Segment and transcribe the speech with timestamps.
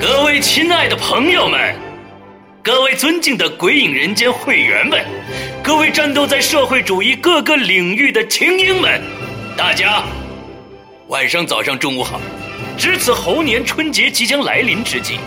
[0.00, 1.74] 各位亲爱的朋友们，
[2.62, 5.04] 各位尊敬的鬼影人间会员们，
[5.62, 9.02] 各位战斗在社会主义各个领域的精英们，
[9.58, 10.04] 大家
[11.08, 12.18] 晚上、早上、中午好！
[12.78, 15.18] 值此猴年春节即将来临之际，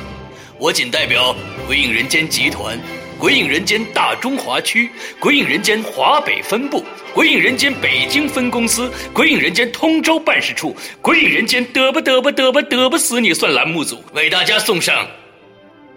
[0.57, 1.35] 我仅代表
[1.67, 2.79] 鬼影人间集团、
[3.19, 4.89] 鬼影人间大中华区、
[5.19, 6.83] 鬼影人间华北分部。
[7.19, 15.05] 鬼影人间北京分公司、鬼影人间通州办事处、鬼影人间得不得不得不得不死你算栏目组，为大家送上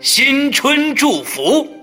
[0.01, 1.80] 新春祝福，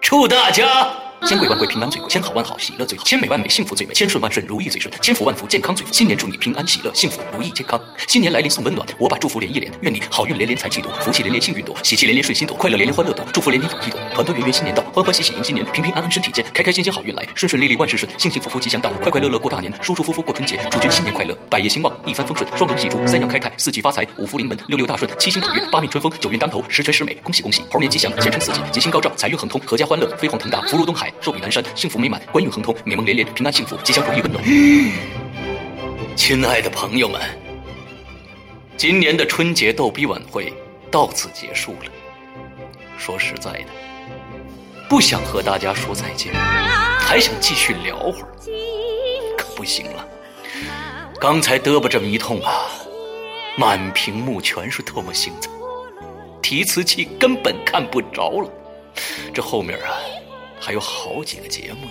[0.00, 0.92] 祝大家。
[1.24, 5.92] 千贵万贵平安最贵，千好万好喜乐最好，千美万美幸福最美，千顺万顺如意最顺，千福万福健康最福。
[5.92, 7.80] 新年祝你平安喜乐，幸福如意健康。
[8.08, 31.88] 新年来临送温暖，我把祝福连一连，愿你好运连连财气多，福气连连幸运多，喜气连连顺心多，快乐连连欢乐多，祝福连连友谊多，团团圆圆新年到，欢欢喜喜迎新年，平平安安身体健，开开心心好运来，顺顺利利万事顺，幸幸福福吉祥到，快快乐乐过大年，舒舒服服过春节，祝君新年快乐，百业兴旺，一帆风顺，双龙戏珠，三阳开泰，四季发财，五福临门，六六大顺，七星捧月，八面春风，九运当头，十全十美，恭喜恭喜，猴年吉祥，前程似锦，吉星高照，财运亨通，阖家欢乐，飞黄腾达，福如东海，寿比南山，幸。
[31.88, 34.42] 福美满，官运亨通，美梦连连，平安幸福，吉祥如意，温暖。
[36.16, 37.20] 亲爱的朋友们，
[38.76, 40.52] 今年的春节逗逼晚会
[40.90, 41.90] 到此结束了。
[42.96, 43.66] 说实在的，
[44.88, 46.32] 不想和大家说再见，
[46.98, 48.28] 还想继续聊会儿，
[49.36, 50.06] 可不行了。
[51.20, 52.66] 刚才嘚啵这么一通啊，
[53.56, 55.48] 满屏幕全是唾沫星子，
[56.40, 58.50] 提词器根本看不着了。
[59.32, 59.96] 这后面啊。
[60.64, 61.88] 还有好几个节目，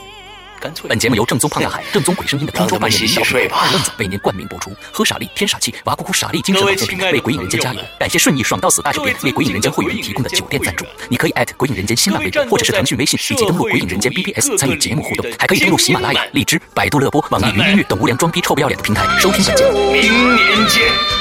[0.57, 3.67] 干脆本节目由正宗胖大海、 正宗鬼声音的通州半夜洗洗睡吧。
[3.73, 4.71] 愣子为您冠名播出。
[4.93, 7.81] 喝傻力添傻气，娃哭哭傻力精神保健品，为鬼影人间加油。
[7.99, 10.85] 感谢顺义爽到死大酒店为鬼影人间会员提供的酒店赞助。
[11.09, 19.91] 你可以艾特鬼影人间新浪微博或者是腾讯微信，以及登录鬼影人间 BBS 参与节目互动，还可以登录喜马拉雅、荔枝、百度乐播、网易云音乐等无良装逼臭不要脸的平台收听本节目。
[19.91, 21.20] 明年见。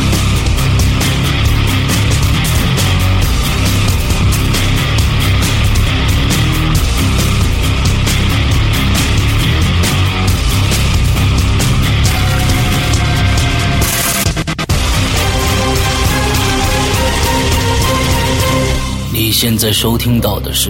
[19.31, 20.69] 现在收听到的是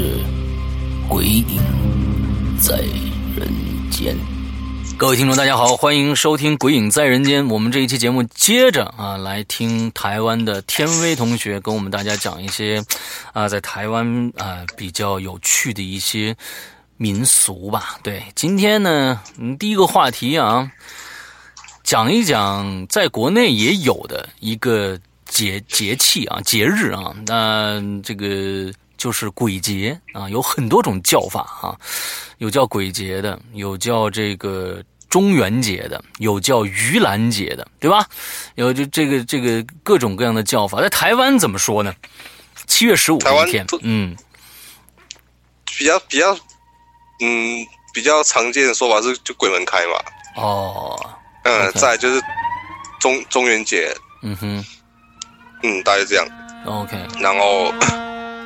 [1.09, 1.59] 《鬼影
[2.59, 2.77] 在
[3.35, 3.49] 人
[3.89, 4.15] 间》。
[4.97, 7.43] 各位听众，大家好，欢迎收听《鬼影在人间》。
[7.49, 12.83] 我们这一期节目接着啊，来听台湾的天威同学跟我们大家讲一些
[13.33, 16.35] 啊，在台湾啊比较有趣的一些
[16.97, 17.97] 民俗吧。
[18.03, 20.71] 对，今天呢，嗯，第一个话题啊，
[21.83, 24.99] 讲一讲在国内也有的一个。
[25.31, 31.71] 节节气啊，节日啊，那这个就是鬼节啊，有很多种叫法啊，
[32.39, 38.05] 有叫鬼节的，有叫这个中元节的，有叫盂兰节的，对吧？
[38.55, 41.95] 有就这个这个各种各样的叫法，在台湾怎么说呢？
[42.67, 44.13] 七月十五台湾天，嗯，
[45.77, 46.33] 比较比较，
[47.21, 49.93] 嗯，比较常见的说法是就鬼门开嘛。
[50.35, 51.15] 哦，
[51.45, 52.21] 嗯，再就是
[52.99, 54.65] 中中元节，嗯哼。
[55.63, 56.27] 嗯，大概这样。
[56.65, 56.97] OK。
[57.19, 57.73] 然后，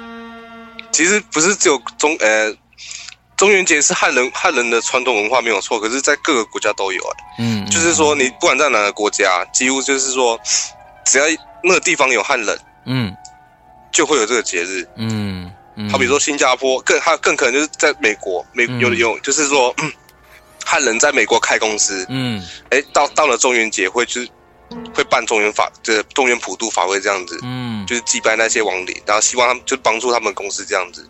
[0.91, 2.53] 其实不是只有中呃
[3.35, 7.35] 中元节是汉人汉人的传统文化没有错，可是在各个国家都有哎。
[7.39, 7.65] 嗯。
[7.69, 10.39] 就是说，你不管在哪个国家，几乎就是说，
[11.05, 11.25] 只要
[11.63, 13.15] 那个地方有汉人，嗯，
[13.91, 14.87] 就会有这个节日。
[14.95, 15.51] 嗯。
[15.91, 19.75] 好比说新加坡，更还更可能就是在美国，美有有就是说
[20.65, 24.29] 汉人在美国开公司，嗯，哎，到到了中元节会就是。
[24.93, 31.07] 会办中原法，这中原普渡法会这样子，嗯，就是祭拜那些亡灵，然后希望他们就帮助他们公司这样子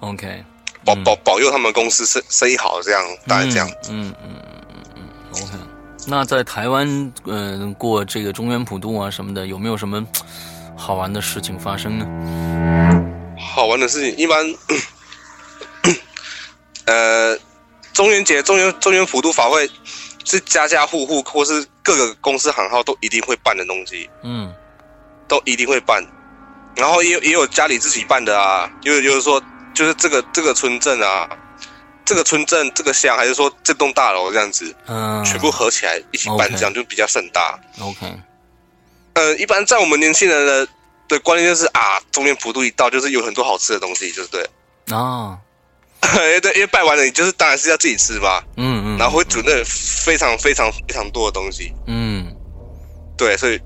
[0.00, 0.44] ，OK，
[0.84, 5.52] 保保保佑他们公司生生意好，这样大概这样，嗯嗯嗯嗯嗯，OK，
[6.06, 10.04] 那在台湾，嗯、过这个中原普渡啊什么的，有没有什么
[10.76, 12.06] 好玩的事情发生呢？
[13.38, 14.54] 好玩的事情，一般，
[16.86, 17.38] 呃，
[17.92, 19.68] 中元节、中元中元普渡法会
[20.26, 24.52] 是家家户户或是各个公司行号都一定会办的东西，嗯
[25.28, 26.04] 都一定会办。
[26.74, 29.42] 然后也有也有家里自己办的啊，也有就是说，
[29.72, 31.26] 就是这个这个村镇啊，
[32.04, 37.58] 这个村镇这个乡，还是说这栋大楼这样子，嗯，全部合起来一起办这样就比较盛大。
[37.80, 38.20] OK，
[39.14, 40.68] 呃，一般在我们年轻人的
[41.08, 44.44] 的观念就是啊，中元普渡一到，就是有很多好吃的东西，就是对。
[44.94, 45.38] 啊，
[46.40, 51.72] 对，因为拜完了，你就是当然是要自己吃吧，嗯嗯，然后会准备非常非常非常多的东西。
[51.86, 52.26] 嗯
[53.16, 53.60] 对，所以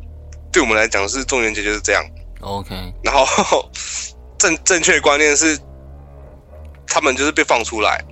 [0.53, 2.05] 对我们来讲是中元节就是这样。
[2.41, 3.69] ，OK，然后
[4.39, 5.59] 正正确观念是，
[6.87, 8.03] 他们就是被放出来。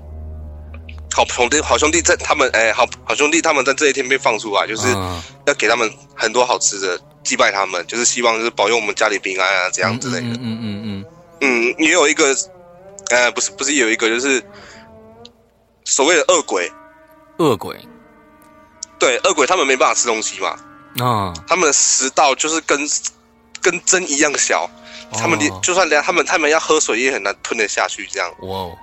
[1.15, 10.27] 好兄弟，好兄弟在他们哎，好好兄弟他们在这一天被放出来，就是嗯要给他们很多好吃的，祭拜他们，就是希望就是保佑我们家里平安啊，这样之类的。
[10.27, 11.05] 嗯嗯嗯嗯
[11.41, 12.33] 嗯，也有一个，
[13.11, 14.43] 呃，不是不是有一个就是
[15.85, 16.71] 所谓的恶鬼，
[17.39, 17.79] 嗯，恶鬼。
[18.99, 20.57] 对，恶鬼他们没办法吃东西嘛，
[20.99, 22.81] 啊，他们的食道就是跟
[23.61, 24.69] 跟针一样小，
[25.13, 28.79] 他们连哦就算连他们他们要喝水也很难吞得下去，这样哇哦，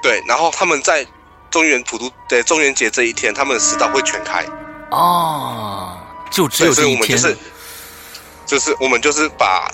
[0.00, 1.06] 对，然后他们在
[1.50, 4.46] 中元普渡对中元节这一天，他们的食道会全开，
[4.90, 7.36] 啊，就只对所以我们就是
[8.46, 9.70] 就是我们就是把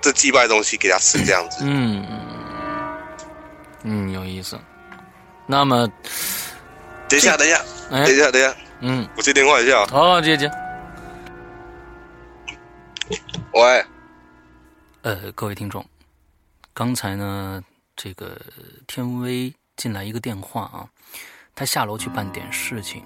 [0.00, 1.58] 这祭拜的东西给他吃这样子。
[1.60, 2.06] 嗯
[3.84, 4.58] 嗯，有意思。
[5.46, 5.86] 那么，
[7.08, 9.84] 等一下，等一下，哎等一，下，等一下，嗯，我接电话一下。
[9.86, 10.50] 好，接接。
[13.54, 13.84] 喂，
[15.02, 15.84] 呃，各位听众，
[16.72, 17.62] 刚才呢，
[17.96, 18.40] 这个
[18.86, 20.88] 天威进来一个电话啊，
[21.54, 23.04] 他下楼去办点事情。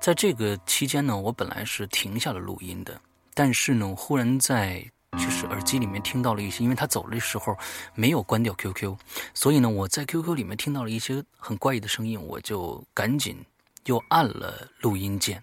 [0.00, 3.00] 在这个期间呢，我本来是停下了录音的，
[3.34, 7.56] 但是呢，忽然在就是耳机里面听到了一些，因为他走的时候
[7.94, 8.96] 没有关掉 QQ，
[9.32, 13.42] 所以呢，我在 QQ 里面听到了一些很怪异的声音，我就赶紧
[13.86, 15.42] 又按了录音键。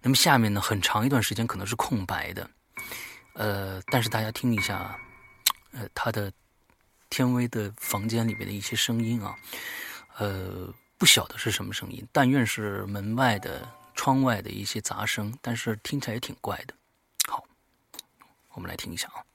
[0.00, 2.48] 那么下面呢，很长一段时间可能是空白的，
[3.34, 4.98] 呃，但是大家听一下，
[5.72, 6.32] 呃，他的
[7.10, 9.34] 天威的房间里面的一些声音啊，
[10.16, 16.74] 呃，不晓得是什么声音，但愿是门外的、窗外的一些杂声，但是听起来也挺怪的。
[18.54, 19.33] 我们来听一下啊。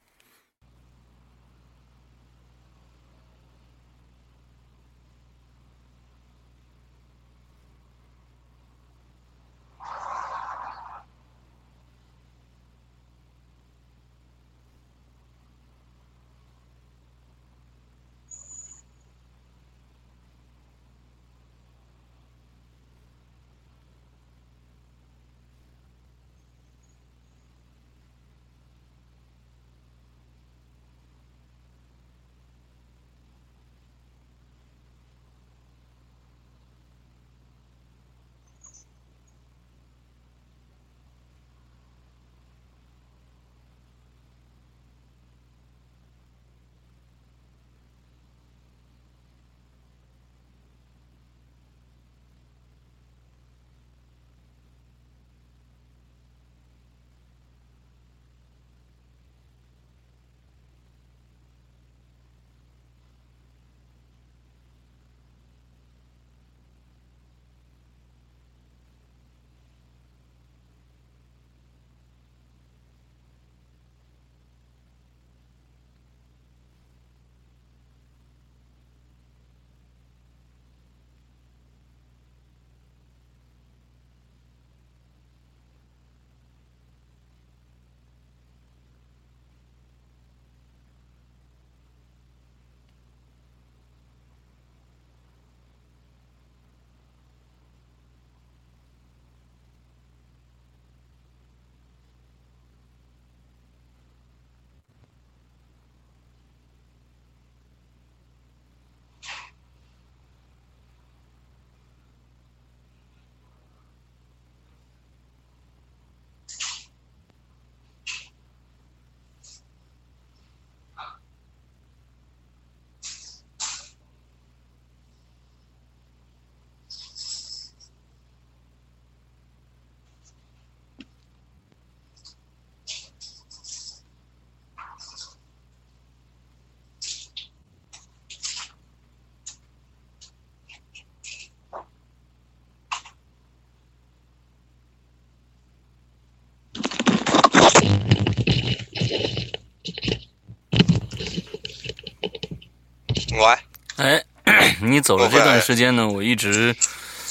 [153.40, 153.58] 喂，
[153.96, 154.26] 哎，
[154.82, 156.76] 你走了这段时间呢，我一直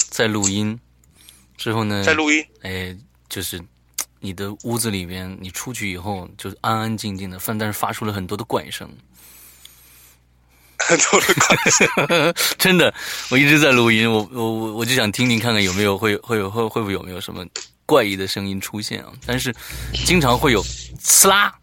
[0.09, 0.79] 在录音。
[1.57, 2.03] 之后呢？
[2.03, 2.43] 在录音。
[2.61, 2.95] 哎，
[3.27, 3.61] 就是
[4.19, 8.89] 你的屋子里边，你出去以后就安安静静的，但但是发出了很多的怪声。
[10.77, 12.91] 很多的怪声， 真的，
[13.29, 17.45] 我一直在录音，我我我我就想听听看看有没有会会有会会不会有没有什么
[17.85, 19.11] 怪异的声音出现啊？
[19.25, 19.53] 但是
[20.05, 20.63] 经常会有
[21.03, 21.53] 呲啦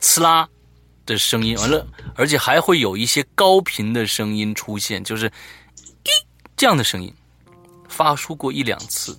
[0.00, 0.48] 呲啦
[1.06, 6.10] 的声音，完了，而且还会有一些高频的声音出现，就是咦
[6.56, 7.14] 这样的声音。
[7.88, 9.14] 发出过一两次，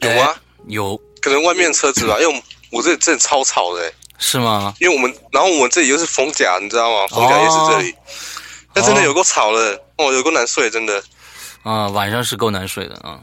[0.00, 0.34] 有啊，
[0.66, 2.42] 有，可能外面车子吧，因为
[2.72, 4.74] 我这里真的超吵的，是吗？
[4.80, 7.06] 因为我们，然后我们这里又是逢甲，你知道吗？
[7.06, 7.94] 逢甲也是这里，
[8.74, 11.00] 那真的有够吵的，哦，有够难睡，真的。
[11.62, 13.20] 啊，晚上是够难睡的啊。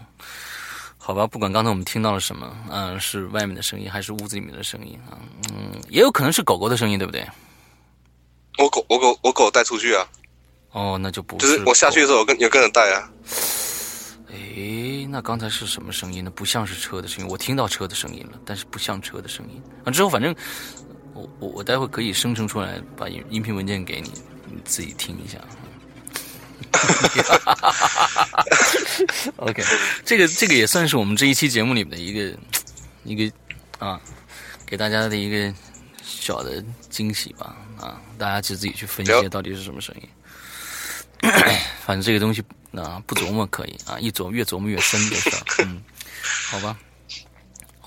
[1.09, 5.17] 好吧，不管刚才我们听到了什么，嗯，是外面的声音还是屋子里面的声音啊？
[5.51, 7.27] 嗯，也有可能是狗狗的声音，对不对？
[8.59, 10.05] 我狗，我狗，我狗带出去啊。
[10.71, 13.09] 哦，那就不就是我下去的时候有跟有跟人带啊。
[14.27, 16.29] 诶，那刚才是什么声音呢？
[16.29, 19.59] 不像是车的声音，我听到车的声音了，但是不像车的声音。
[19.85, 20.35] 啊，之后反正
[21.15, 24.11] 我我我待会可以生成出来，把音音频文件给你，
[24.45, 25.39] 你自己听一下。
[29.37, 29.63] OK，
[30.05, 32.37] 这个这个也算是我们这一期节目里面的一个
[33.03, 33.31] 一个
[33.79, 33.99] 啊，
[34.65, 35.53] 给大家的一个
[36.03, 37.55] 小的惊喜吧。
[37.79, 40.09] 啊，大家就自己去分析到底是什么声音。
[41.85, 42.43] 反正这个东西
[42.75, 45.39] 啊，不琢磨可以啊，一琢越琢磨越深的事儿。
[45.63, 45.81] 嗯，
[46.49, 46.77] 好吧，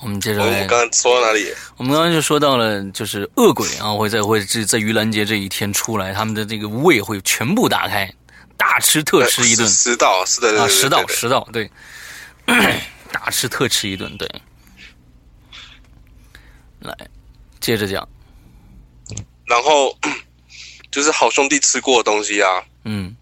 [0.00, 0.46] 我们接着来。
[0.46, 1.52] 我们刚刚说到哪里？
[1.76, 8.10] 我们刚刚就说到了，就是恶鬼啊，会在会在在盂兰节这一天出来，他们的这个胃会全部打开，
[8.64, 9.68] 大吃特吃一顿。
[9.68, 11.70] 食道是的啊，食道食道对，
[13.12, 14.28] 大吃特吃一顿对。
[16.80, 16.96] 来，
[17.60, 18.08] 接着讲。
[19.46, 19.98] 然后
[20.92, 23.16] 就是好兄弟吃过的东西啊，嗯。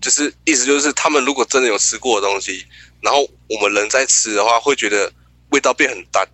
[0.00, 2.64] 就是意思就是，他们如果真的有吃过的东西，
[3.02, 5.12] 然后我们人在吃的话，会觉得
[5.50, 6.26] 味道变很淡。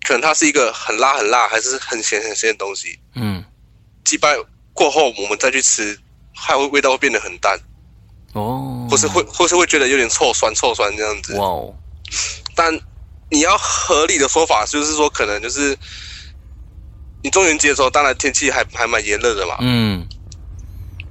[0.00, 2.98] 可能它是一个很辣很辣，还是很咸很咸的东西。
[3.14, 3.44] 嗯，
[4.02, 4.36] 祭拜
[4.72, 5.96] 过后，我们再去吃，
[6.34, 7.58] 还会味道会变得很淡。
[8.32, 11.34] 哦，或是会，或是会觉得有点臭酸臭酸这样子。
[11.36, 11.76] 哇哦！
[12.54, 12.80] 但
[13.28, 15.76] 你要合理的说法，就是说可能就是
[17.22, 19.56] 你中元节的时候，当然天气还还蛮炎热的嘛。
[19.60, 20.08] 嗯。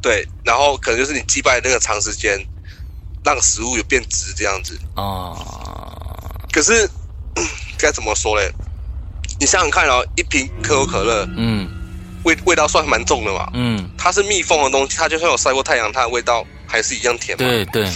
[0.02, 2.44] 对，然后可能就是你祭拜那个长时间，
[3.24, 5.38] 让食物有变质这样子啊。
[6.52, 6.90] 可是
[7.78, 8.52] 该怎么说嘞？
[9.40, 11.70] 你想想看哦，一瓶可口可乐，嗯，
[12.24, 17.46] 味味道算蛮重的嘛，嗯，它是密封的东西，它就算有晒过太阳，它的味道还是一样甜嘛。
[17.46, 17.90] 对对，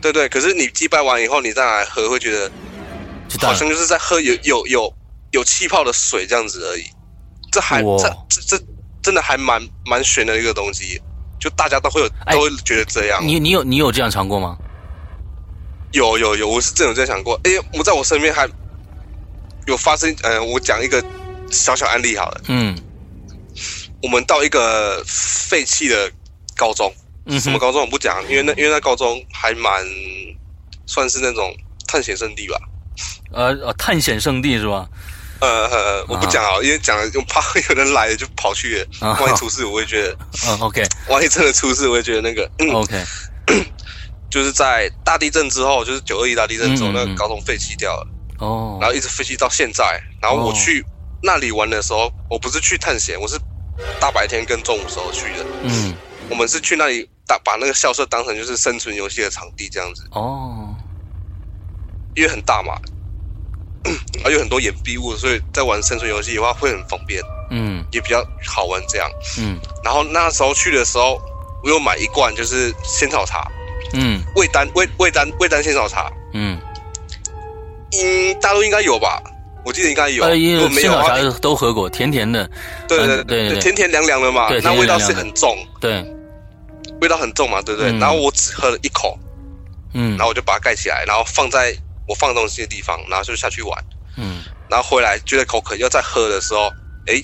[0.00, 0.28] 对对。
[0.28, 2.50] 可是你祭拜完以后，你再来喝，会觉得
[3.40, 4.94] 好像就是在喝有有有
[5.32, 6.84] 有气泡的水这样子而已。
[7.50, 8.64] 这还这这这
[9.02, 11.00] 真的还蛮蛮悬的一个东西。
[11.40, 13.24] 就大家都会有，都会觉得这样。
[13.24, 14.58] 你你有你有这样尝过吗？
[15.92, 17.40] 有有有，我是真有这样想过。
[17.44, 18.46] 哎，我在我身边还
[19.66, 20.12] 有发生。
[20.22, 21.00] 嗯，我讲一个
[21.48, 22.40] 小小案例好了。
[22.48, 22.76] 嗯，
[24.02, 26.10] 我们到一个废弃的
[26.56, 26.92] 高中，
[27.40, 29.84] 什么高中我不讲，因为那因为那高中还蛮
[30.86, 31.54] 算是那种
[31.86, 32.56] 探险圣地吧。
[33.32, 34.88] 呃呃，探险圣地是吧？
[35.40, 43.04] 呃，我不讲啊，因为讲了就怕有人来了就跑去，万一出事，我会觉得，嗯， OK，万一真的出事，我会觉得那个，OK，
[44.30, 48.06] 就是在大地震之后，就是九二一大地震之后，那个高中废弃掉了，
[48.38, 50.84] 哦，然后一直废弃到现在，然后我去
[51.22, 53.38] 那里玩的时候，我不是去探险，我是
[54.00, 55.96] 大白天跟中午时候去的，嗯，
[56.30, 60.76] 我们是去那里打把那个校舍当成就是生存游戏的场地这样子，哦，
[62.14, 62.74] 因为很大嘛。
[64.22, 69.08] 还 有很多掩蔽物，所以在玩生存游戏的话会很方便，嗯，也比较好玩这样，
[69.38, 69.58] 嗯。
[69.82, 71.18] 然后那时候去的时候，
[71.62, 73.48] 我有买一罐就是仙草茶，
[73.94, 76.60] 嗯，味丹味味丹味丹仙草茶，嗯，
[77.98, 79.22] 嗯，大陆应该有吧？
[79.68, 80.24] 我记得应该有，
[80.70, 82.48] 仙草茶都喝过，甜甜的，
[82.88, 86.02] 对对对，甜甜凉凉的嘛，那味道是很重，对，
[87.02, 87.92] 味道很重嘛，对不对？
[87.98, 89.18] 然后我只喝了一口，
[89.92, 91.76] 嗯，然后我就把它盖起来，然后放在。
[92.08, 93.84] 我放东西的地方，然后就下去玩，
[94.16, 96.72] 嗯，然后回来觉得口渴，要再喝的时候，
[97.04, 97.22] 哎，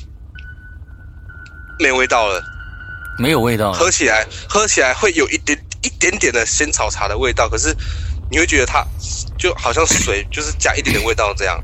[1.78, 2.42] 没味道了，
[3.18, 7.74] 没有味道，喝起来喝起来会有一点一点点的仙草茶的味道，可是
[8.30, 8.84] 你会觉得它
[9.38, 11.58] 就好像水，就是加一点点味道这样，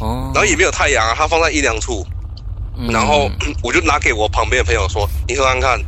[0.00, 2.06] 哦，然后也没有太阳啊，它放在阴凉处，
[2.90, 3.30] 然后
[3.62, 5.78] 我就拿给我旁边的朋友说，你喝看看，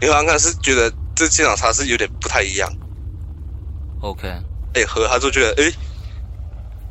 [0.00, 2.70] 你喝看看，是觉得这现场茶是有点不太一样
[4.00, 4.28] ，OK。
[4.74, 5.72] 哎，喝，他就觉得，哎，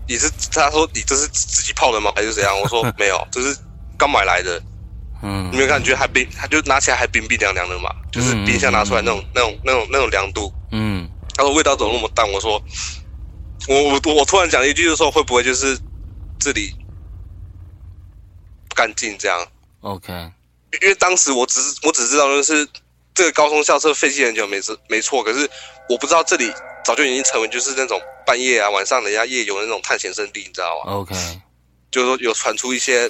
[0.07, 2.11] 你是他说你这是自己泡的吗？
[2.15, 2.53] 还是怎样？
[2.61, 3.57] 我说 没有，这是
[3.97, 4.61] 刚买来的。
[5.23, 10.51] 嗯，你没有感觉还冰，他就拿起来还冰冰凉凉的嘛，就是冰箱拿出来那种那种那种那种凉度。
[10.71, 12.27] 嗯，他说味道怎么那么淡？
[12.31, 12.59] 我说，
[13.67, 15.77] 我我我突然讲一句，就说会不会就是
[16.39, 16.73] 这里
[18.67, 19.47] 不干净这样
[19.81, 20.11] ？OK，
[20.81, 22.67] 因为当时我只是我只知道就是
[23.13, 25.49] 这个高中校舍废弃很久没错没错，可是
[25.89, 26.51] 我不知道这里
[26.83, 31.15] 早就已经成为就是那种半夜啊晚上人家夜游的那种探险圣地，你知道吗？OK，
[31.91, 33.09] 就是说有传出一些。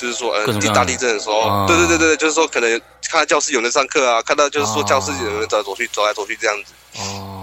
[0.00, 2.80] 就是说，呃，地大地震的时候，对对对对，就是说，可能
[3.10, 6.72] 看到教室有人上课啊，看到就是说教室有人走来走去，走来走去这样子。
[7.00, 7.37] 哦。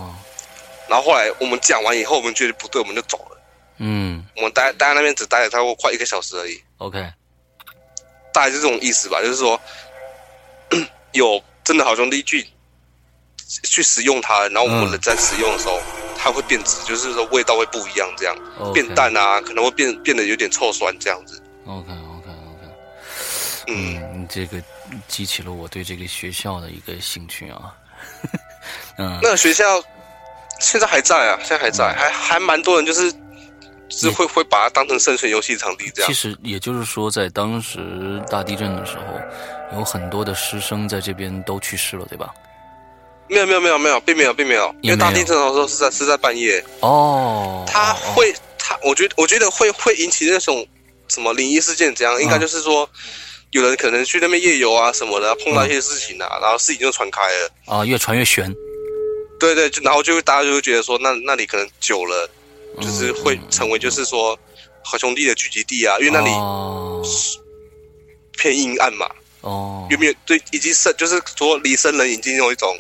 [0.88, 3.38] 然后后来我们讲完以后，我们觉得不对，我们就走了。
[3.78, 4.26] 嗯。
[4.36, 6.62] 我们待待在那边只待了差不多快一个小时而已。
[6.78, 7.00] OK。
[8.34, 9.60] 大概是这种意思吧，就是说，
[11.14, 12.46] 有真的好兄弟去
[13.64, 15.80] 去使用它，然后我们人在使用的时候，
[16.18, 18.36] 它会变质，就是说味道会不一样，这样
[18.74, 21.42] 变淡啊，可能会变变得有点臭酸这样子。
[21.66, 22.74] OK OK OK，。
[23.68, 24.62] 嗯，这个
[25.08, 27.74] 激起了我对这个学校的一个兴趣啊。
[28.98, 29.82] 嗯，那个学校
[30.60, 33.12] 现在还在啊，现在还在，还还蛮多人就是
[33.90, 36.08] 是会会把它当成生存游戏场地这样。
[36.08, 37.80] 其实也就是说，在当时
[38.30, 42.34] 大地震的时候，有很多的师生在这边都去世了，对吧？
[43.28, 47.64] 没有没有没有没有，并没有并没有，因为大地震的时候是在是在半夜哦。
[47.68, 50.66] 他会他，我觉得我觉得会会引起那种
[51.08, 52.90] 什么灵异事件，这样应该就是说。
[53.52, 58.54] 有人可能去那边夜游啊什么的，碰到一些事情啊，然后事情就传开了啊，越传越悬。
[59.40, 62.30] 对对，就然后就大家就会觉得说，那那里可能久了，
[62.82, 64.38] 就是会成为就是说
[64.84, 66.30] 好兄弟的聚集地啊，因为那里
[68.38, 69.08] 偏阴暗嘛。
[69.42, 70.42] 哦，有没有对？
[70.52, 72.76] 已经生就是说离生人已经有一种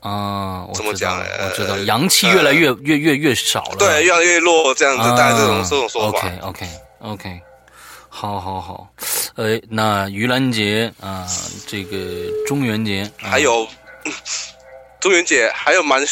[0.00, 1.18] 啊，怎么讲？
[1.18, 6.18] 我知道阳气越来越越越越少了，对，越来越弱这样子，大概这种这种说法。
[6.18, 6.68] OK OK
[7.00, 7.40] OK。
[8.08, 8.88] 好，好，好，
[9.34, 11.26] 呃，那盂兰节啊，
[11.66, 11.98] 这个
[12.46, 13.68] 中元节，还有
[15.06, 16.04] 中元节，还有蛮，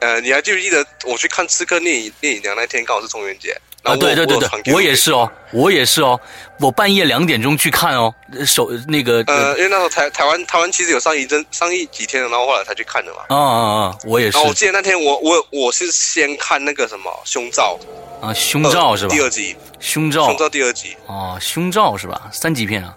[0.00, 3.56] 呃，你还记不记得我去看《刺客聂隐聂隐娘》那天刚好是中元节？
[3.84, 6.18] 啊，对对对对，我也是哦，我也是哦，
[6.58, 8.12] 我半夜两点钟去看哦，
[8.44, 13.20] 首那个呃，因为那时候台台湾台湾其实有上映真上映几天了，然后后来才去看的嘛。
[13.28, 13.98] 啊啊啊！
[14.04, 14.38] 我也是。
[14.38, 17.78] 我记得那天我我我是先看那个什么胸罩
[18.20, 19.14] 啊，胸罩是吧？
[19.14, 22.28] 第二集胸罩，胸罩第二集哦，胸罩是吧？
[22.32, 22.92] 三级片啊。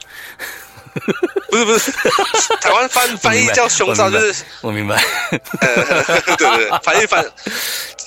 [1.49, 1.91] 不 是不是，
[2.61, 5.01] 台湾翻翻译叫胸罩，就是我明白。
[6.37, 7.21] 对对，翻译翻，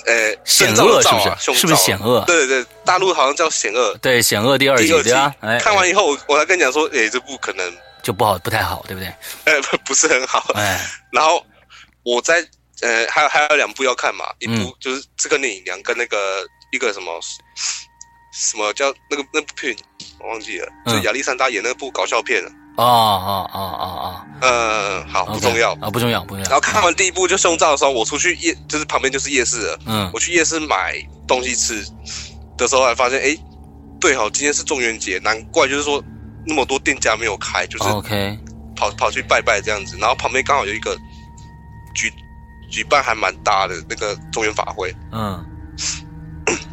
[0.05, 1.59] 呃，险恶是不是？
[1.59, 2.23] 是不是险恶？
[2.25, 3.95] 对对对，大陆好像叫险恶。
[4.01, 5.33] 对，险恶第二集对吧？
[5.59, 7.71] 看完以后，我我还跟你讲说，哎，这部可能
[8.01, 9.13] 就不好，不太好，对不对？
[9.45, 10.51] 呃，不是很好。
[10.55, 11.45] 哎，然后
[12.03, 12.45] 我在
[12.81, 17.19] 呃，还有还有两部要看嘛，一部就是这个电影，两跟那个一个什么
[18.33, 19.75] 什么叫那个那部片，
[20.19, 22.43] 我忘记了，就亚历山大演那部搞笑片。
[22.75, 24.25] 啊啊啊啊啊！
[24.41, 26.43] 嗯，好，不重要啊，不重要，不重要。
[26.45, 29.79] 然后看完第一部就胸罩的时候，我出去夜，就是旁边就是夜市了。
[29.85, 30.95] 嗯，我去夜市买
[31.27, 31.83] 东西吃
[32.57, 33.37] 的时候，还发现，哎，
[33.99, 36.01] 对好，今天是中元节，难怪就是说
[36.45, 38.39] 那么多店家没有开，就是 OK，
[38.77, 39.97] 跑跑去拜拜这样子。
[39.97, 40.95] 然后旁边刚好有一个
[41.93, 42.09] 举
[42.71, 45.45] 举办还蛮大的那个中元法会，嗯，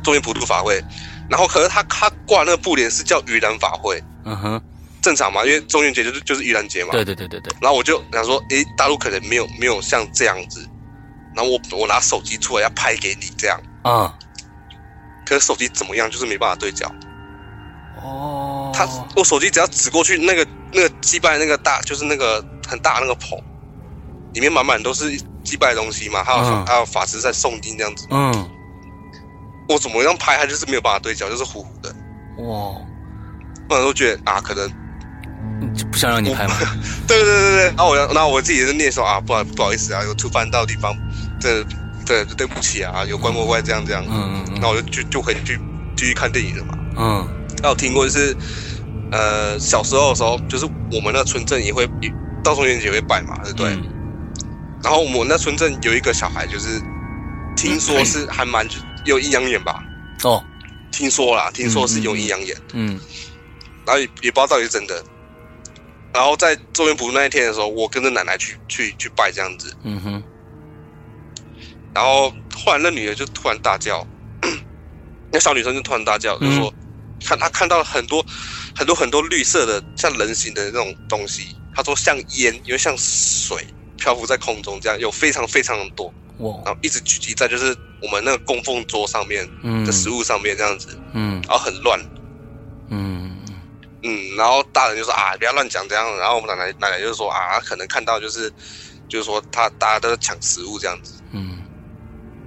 [0.05, 0.81] 中元普渡法会。
[1.29, 4.63] 然后可是他他挂那个布帘是叫盂兰法会，嗯哼。
[5.07, 6.91] 正常嘛，因为中元节就是就是盂兰节嘛。
[6.91, 7.55] 对对对对对。
[7.61, 10.69] 然后我就想说，诶，大陆可能没有没有像这样子。
[11.33, 13.57] 然后我我拿手机出来要拍给你这样。
[13.85, 14.13] 啊。
[15.25, 16.91] 可是手机怎么样，就是没办法对焦。
[18.03, 18.73] 哦。
[18.75, 23.39] 他我手机只要指过去，那个那个祭拜那个大，就是那个很大那个棚，
[24.35, 28.09] 里面满满都是祭拜的东西嘛，还有还有法师在诵经这样子。
[28.11, 28.51] 嗯。
[29.69, 31.95] 我怎么样拍，他就是没有办法对焦，就是糊糊的。
[32.39, 32.75] 哇。
[33.69, 34.69] 我都觉得啊，可能。
[35.75, 36.55] 就不想让你拍吗？
[37.07, 37.57] 对对对对。
[37.57, 40.97] 对，然后我，然后我自己就念说啊，不好不好意思啊，有触犯到地方，
[41.41, 41.65] 这
[42.07, 45.59] 对对不起啊，有关过外这样这样，嗯嗯，那我就就就回去
[45.97, 47.29] 继续看电影了嘛，嗯，
[47.63, 48.37] 那我听过就是，
[49.11, 51.89] 呃，小时候的时候，就是我们那村镇也会
[52.45, 53.71] 到中元节会拜嘛，对不对？
[54.83, 56.81] 然后我们那村镇有一个小孩，就是
[57.57, 58.67] 听说是还蛮
[59.05, 59.83] 有阴阳眼吧？
[60.23, 60.45] 哦，
[60.93, 63.01] 听说啦，听说是有阴阳眼，嗯，
[63.85, 65.03] 然后也也不知道到底是真的。
[66.17, 69.77] 然后在周元普渡那一天的时候，我跟着奶奶去去去拜这样子。
[69.83, 70.23] 嗯哼。
[71.95, 74.07] 然后后来那女的就突然大叫，
[75.31, 76.73] 那小女生就突然大叫，就说
[77.23, 78.25] 看她看到了很多
[78.75, 81.55] 很多很多绿色的像人形的那种东西。
[81.75, 83.67] 她说像烟，因为像水
[83.99, 86.07] 漂浮在空中这样，有非常非常的多。
[86.39, 86.57] 哇！
[86.65, 89.47] 然后一直聚集在就是我们那个供奉桌上面
[89.85, 90.99] 的食物上面这样子。
[91.13, 91.43] 嗯。
[91.47, 92.01] 然后很乱。
[92.89, 93.36] 嗯。
[94.09, 98.49] 嗯，然后大人就说啊，不要乱讲这样，然后我们奶奶奶奶就说啊，可能看到就是，
[99.09, 101.59] 就是说他大家都在抢食物这样子，嗯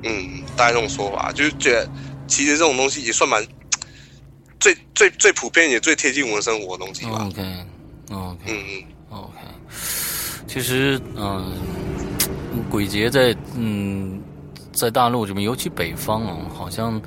[0.04, 1.90] 嗯，大概这种说法，就是觉得
[2.28, 3.46] 其实这种东西也算蛮
[4.60, 7.26] 最最最普遍也最贴近我们生活的东西吧。
[7.26, 7.42] OK
[8.12, 9.38] OK 嗯嗯 OK，
[10.48, 11.52] 其实嗯，
[12.70, 14.22] 鬼节在嗯
[14.72, 17.02] 在大陆这边，尤其北方啊，好像。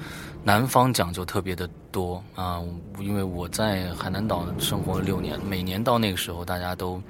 [0.44, 2.60] 南方讲究特别的多啊，
[2.98, 7.00] 因为我在海南岛生活了六年，每年到那个时候，大家都，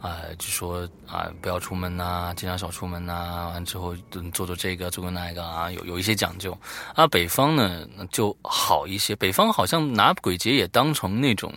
[0.00, 3.94] 啊，就说啊，不要出门呐，尽量少出门呐，完之后
[4.32, 6.56] 做做这个，做做那个啊，有有一些讲究。
[6.94, 11.52] 啊，北方呢就好一些，北方好像拿鬼节也当成那种。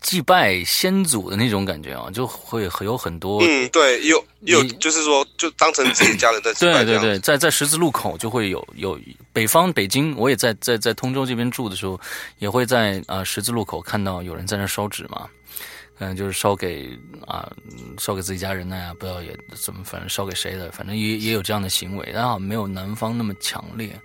[0.00, 3.42] 祭拜先祖的那种感觉啊，就会有很多。
[3.42, 6.84] 嗯，对，有有，就是说，就当成自己家人在祭拜。
[6.84, 8.98] 对对对，在在十字路口就会有有
[9.32, 12.00] 北方北京，我也在在在通州这边住的时候，
[12.38, 15.28] 也会在啊十字路口看到有人在那烧纸嘛，
[15.98, 17.50] 嗯，就是烧给啊
[17.98, 23.98] 烧给自己家人的呀，不知道也怎么，反正烧给谁的，反正也也有这样的行为，但好像没有南方那么强烈。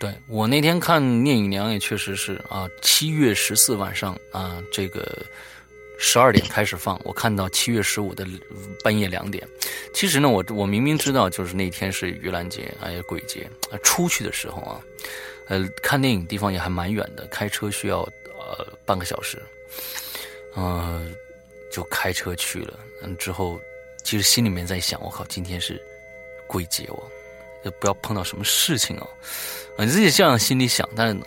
[0.00, 5.06] 对我那天看《聂隐娘》也确实是啊，七月十四晚上啊，这个
[5.98, 8.26] 十二点开始放，我看到七月十五的
[8.82, 9.46] 半夜两点。
[9.92, 13.46] 其实呢，我我明明知道就是那天是盂兰节，哎呀鬼节，
[13.82, 14.80] 出去的时候啊，
[15.48, 19.36] 呃，看电影地方也还蛮远的，开车需要呃半个小时，
[20.56, 21.14] 嗯，
[21.70, 22.80] 就开车去了。
[23.02, 23.60] 嗯，之后
[24.02, 25.78] 其实心里面在想，我靠，今天是
[26.46, 27.02] 鬼节哦，
[27.78, 29.06] 不要碰到什么事情哦。
[29.84, 31.20] 你自己这样心里想，但是，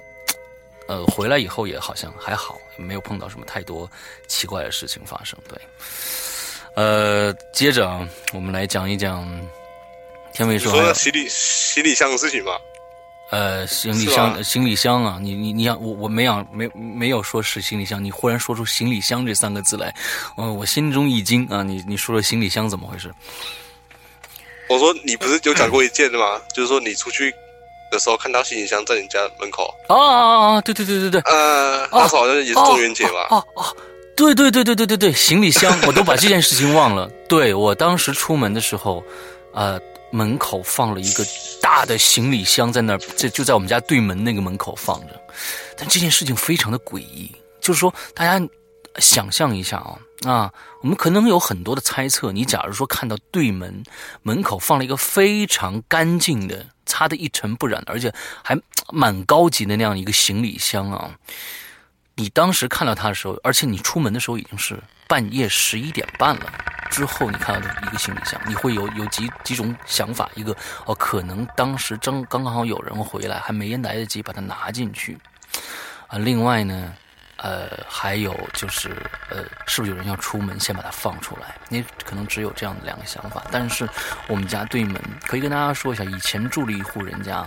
[0.87, 3.89] 呃，回来以后也好像还好，没有碰到什么太多
[4.27, 5.37] 奇怪的事情发生。
[5.47, 5.57] 对，
[6.75, 9.27] 呃，接着啊，我们来讲一讲
[10.33, 12.59] 天伟说行李行李箱的事情吧。
[13.31, 19.91] 呃，行李箱行李箱啊，你你你想我我没有没没有说是行李箱，你忽然说出行李箱这三个字来，
[20.37, 21.63] 嗯，我心中一惊啊！
[21.63, 23.11] 你你说了行李箱怎么回事？
[24.69, 26.39] 我说你不是有讲过一件的吗？
[26.53, 27.33] 就是说你出去。
[27.93, 30.61] 的时候看到行李箱在你家门口啊啊啊！
[30.61, 33.27] 对对对对对，呃，那时候好像也是中元节吧？
[33.29, 33.77] 哦哦！
[34.15, 37.07] 对对对对对对对，行李箱我都把这件事情忘了。
[37.29, 39.03] 对我当时出门的时候，
[39.53, 39.79] 呃，
[40.11, 41.23] 门口放了一个
[41.61, 45.21] 大的行李箱在那儿，这就在我们家对门那个门口放着。
[45.77, 48.43] 但这件事情非常的诡异，就是说大家
[48.97, 52.31] 想象一下啊啊，我们可能有很多的猜测。
[52.31, 53.83] 你假如说看到对门
[54.21, 56.65] 门口放了一个非常干净的。
[56.85, 58.57] 擦的一尘不染，而且还
[58.91, 61.11] 蛮高级的那样一个行李箱啊！
[62.15, 66.53] 你当时看到它的时候，而且你出门的时候已经是半夜十一点半了，
[66.91, 70.29] 之后你看到的一个行李箱，你会有有几几种想法？
[70.35, 75.17] 一个哦，可能当时正刚刚好有人回来，还没来得及把它拿进去
[76.07, 76.17] 啊。
[76.17, 76.93] 另外呢？
[77.43, 78.95] 呃，还有就是，
[79.29, 81.57] 呃，是不是有人要出门先把它放出来？
[81.67, 83.45] 你可能只有这样的两个想法。
[83.51, 83.87] 但是
[84.27, 87.45] 我们家对门可以跟大家说一下，以前住了一户人家，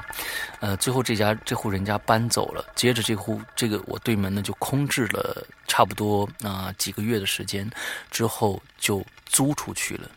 [0.61, 7.69] 呃，最后这家这户人家搬走了，接着这户这个我对门呢就空置了差不多啊几个月的时间，
[8.11, 10.11] 之后就租出去了，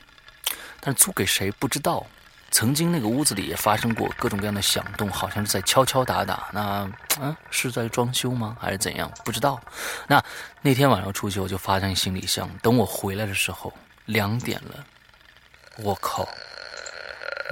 [0.81, 2.05] 但是租给谁不知道。
[2.51, 6.49] 曾经那个屋子里也发生过各种各样的响动，好像是在敲敲打打。
[6.51, 6.89] 那，
[7.21, 8.57] 嗯，是在装修吗？
[8.59, 9.12] 还是怎样？
[9.23, 9.59] 不知道。
[10.07, 10.23] 那
[10.62, 12.49] 那天晚上出去，我就发现行李箱。
[12.62, 13.71] 等我回来的时候，
[14.05, 14.83] 两点了。
[15.77, 16.27] 我靠！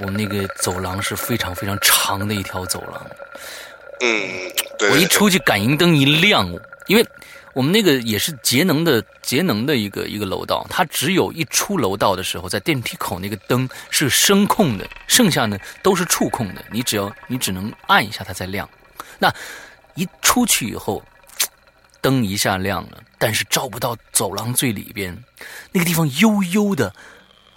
[0.00, 3.06] 我们那个走廊是非常非常长的一条走廊。
[4.00, 4.90] 嗯，对。
[4.90, 6.46] 我一出去，感应灯一亮，
[6.86, 7.06] 因为。
[7.54, 18.68] 我们那个也是节能的节能的一个一个楼道，它只有一出楼道的时候，在电梯口那个灯是声控的，剩下呢都是触控的，你只要你只能按一下它才亮。
[19.18, 19.32] 那
[19.94, 21.02] 一出去以后，
[22.00, 25.16] 灯一下亮了，但是照不到走廊最里边，
[25.72, 26.94] 那个地方悠悠的。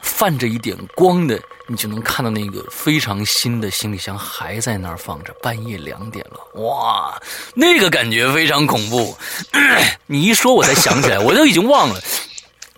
[0.04, 1.40] 泛着一点光的，
[1.72, 5.34] 你就能看到那个非常新的行李箱还在那儿放着。
[5.42, 7.18] 半夜两点了，哇，
[7.54, 9.18] 那个感觉非常恐怖。
[10.06, 12.02] 你一说，我才想起来，我都已经忘了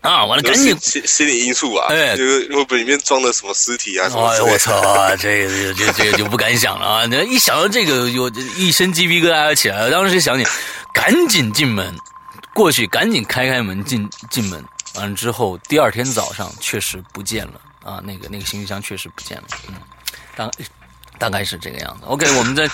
[0.01, 0.23] 啊！
[0.25, 1.88] 完了，赶紧心心理因素啊！
[1.89, 4.08] 哎，就是会不会里面装的什么尸体啊？
[4.13, 7.06] 哎我操，这个这这个就不敢想了啊！
[7.27, 9.89] 一想到这个，我一身鸡皮疙瘩要起来了。
[9.91, 10.47] 当时想起，
[10.93, 11.95] 赶紧进门
[12.53, 14.63] 过去，赶紧开开门进进门。
[14.93, 17.53] 完了之后，第二天早上确实不见了
[17.84, 19.76] 啊，那个那个行李箱确实不见了，嗯，
[20.36, 20.50] 大
[21.19, 22.06] 大概是这个样子。
[22.06, 22.67] OK，我们再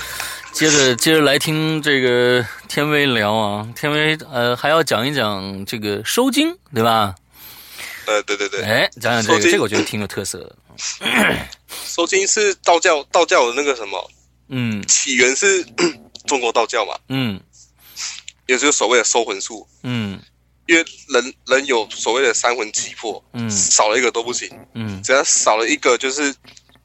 [0.52, 7.15] 接着接着来听这个天威聊啊，天威呃还要讲一讲这个收金，对吧？
[8.06, 10.56] 呃，对对对，哎，讲讲这个，这个我觉得挺有特色的。
[11.86, 14.12] 收金是道教道教的那个什么，
[14.48, 15.63] 嗯，起源是
[16.26, 17.39] 中国道教嘛，嗯。
[18.48, 19.67] 也就是所谓的收魂术。
[19.84, 20.19] 嗯，
[20.69, 23.49] 因为人人有所谓的三魂七魄，嗯。
[23.49, 24.47] 少了一个都不行。
[24.75, 25.01] 嗯。
[25.01, 26.34] 只要少了一个，就是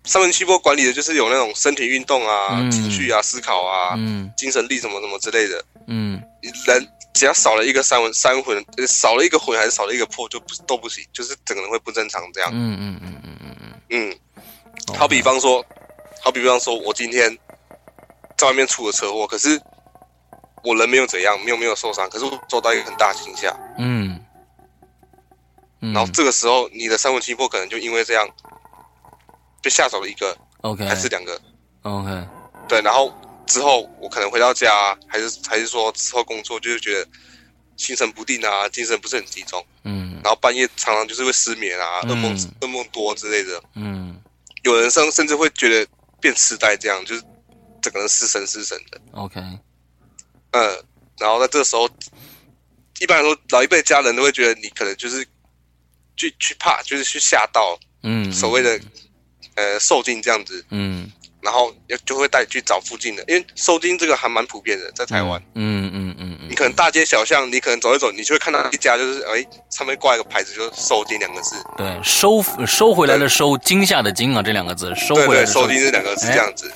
[0.04, 2.70] 三魂七魄管理的就是有那种身体运动啊、嗯。
[2.70, 4.32] 情绪啊、思考啊、嗯。
[4.38, 5.62] 精神力什么什么之类的。
[5.86, 6.18] 嗯。
[6.66, 12.50] 人只要少了一个三魂三魂，呃少了一个魂还是少了一个魄，就不都不行，就是整个人会不正常这样。
[12.54, 13.56] 嗯嗯嗯嗯嗯
[13.90, 15.62] 嗯，嗯，好比方说，
[16.22, 17.36] 好比方说，我今天
[18.38, 19.60] 在外面出了车祸，可是
[20.64, 24.18] 我人没有怎样，没有没有受伤，可是我受到一个很大的惊吓，嗯，
[25.80, 28.28] 嗯，然后这个时候你的三魂七魄可能就因为这样
[29.62, 31.40] 被吓走了一个 OK 还是两个
[31.82, 32.26] ，OK，
[32.68, 33.12] 对，然后
[33.46, 37.06] 之后我可能回到家，还是还是说之后工作，就是觉得
[37.76, 40.20] 心神不定啊，精神不是很集中，嗯。
[40.24, 42.10] 然后半夜常常就是会失眠啊，嗯。
[42.10, 44.18] 噩梦噩梦多之类的，嗯。
[44.62, 45.86] 有人甚甚至会觉得
[46.20, 47.22] 变痴呆，这样就是
[47.82, 48.98] 整个人失神失神的。
[49.12, 49.38] OK，
[50.54, 50.84] 嗯，
[51.18, 51.90] 然后在这个时候，
[53.00, 55.26] 一般来说，老一辈家人都会觉得你可能就是
[56.16, 58.80] 去去怕，就是去吓到嗯，所谓的
[59.56, 61.10] 呃受精这样子，嗯
[61.42, 65.42] 然后要就会带你去找附近的，因为受精这个还蛮普遍的，在台湾。
[65.54, 71.56] 嗯嗯嗯嗯，你可能大街小巷，你可能走一走，你就会看到一家就是哎上面挂一个牌子，就是“收金”两个字。
[71.76, 76.72] 对收收回来的收，惊吓的惊啊，这两个字收回来的受精这两个字这样子。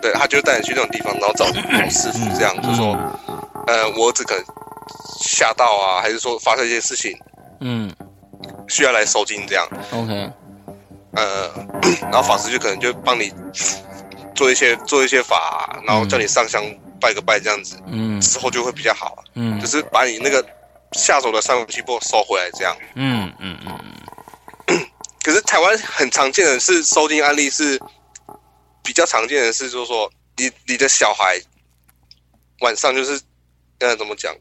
[0.00, 2.96] 对，他就带你去那种地方，然后找找师傅这样，就说，
[3.66, 4.44] 呃，我儿子可能
[5.20, 7.18] 吓到啊，还是说发生一些事情
[7.58, 7.92] 嗯
[8.68, 9.66] 需要来收金这样。
[9.90, 10.30] OK，
[11.16, 11.50] 呃，
[12.12, 13.32] 然后法师就可能就帮你
[14.36, 16.64] 做一些做一些法，然后叫你上香
[17.00, 18.20] 拜个拜这样子，嗯。
[18.20, 19.58] 之后就会比较好，嗯。
[19.60, 20.44] 就是把你那个
[20.92, 22.76] 下手的三魂七魄收回来这样。
[22.94, 24.86] 嗯嗯嗯。
[25.24, 27.80] 可是台湾很常见的是收金案例是
[28.82, 31.40] 比较常见的是，就是说你你的小孩
[32.60, 33.20] 晚上就是
[33.80, 34.34] 呃怎么讲，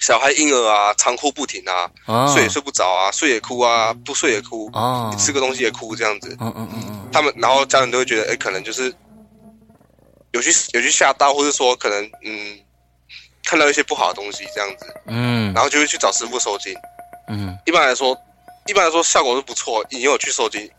[0.00, 6.36] 小孩婴儿啊长哭不停啊，啊，睡也睡不着啊，睡也哭啊，不睡也哭，啊，你吃个东西也哭这样子。
[6.40, 7.08] 嗯嗯嗯嗯。
[7.12, 8.94] 他们然后家人都会觉得，哎，可能就是
[10.32, 12.58] 有去有去吓到，或者说可能嗯
[13.44, 15.52] 看到一些不好的东西这样子，嗯。
[15.54, 16.74] 然后就会去找师傅收金。
[17.28, 17.58] 嗯。
[17.66, 18.16] 一般来说，
[18.66, 20.70] 一般来说效果是不错，你有去收金，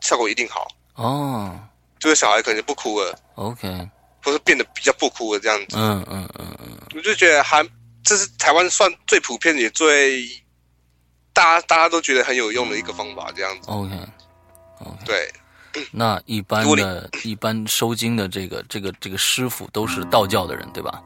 [0.00, 0.68] 效果一定好。
[0.94, 1.58] 哦。
[1.98, 3.66] 就是小孩可能不哭了，OK，
[4.22, 6.78] 或是变得比较不哭了这样子，嗯嗯嗯嗯。
[6.94, 7.66] 我就觉得还
[8.04, 10.24] 这是台湾算最普遍也最
[11.32, 13.68] 大家大家都觉得很有用的一个方法，这样子。
[13.68, 13.90] OK，
[15.04, 15.28] 对，
[15.92, 21.02] 那一般的一般收精的这个这个这个师傅都是道教的人对吧？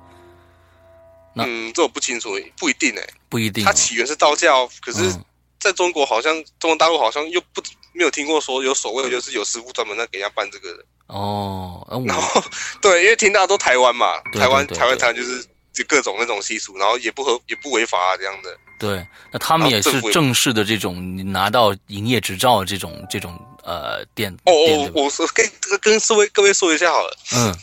[1.35, 5.25] 那嗯，这我不清楚，不一定哎、不一定啊，它起源是道教，可是嗯
[5.59, 10.85] 在中国好像中国大陆好像又不没有听过说有所谓的就是有师傅专门在给人家办这个的。
[11.07, 12.43] 哦，呃然后
[12.81, 18.59] 对，因为听到都台湾嘛，对台湾台湾台湾就是就各种那种习俗，然后也不合也不违法啊这样的。
[18.79, 24.53] 对，那他们也是正式的这种你拿到营业执照这种这种呃店哦？
[24.53, 27.57] 哦我说跟跟各位各位说一下好了，嗯。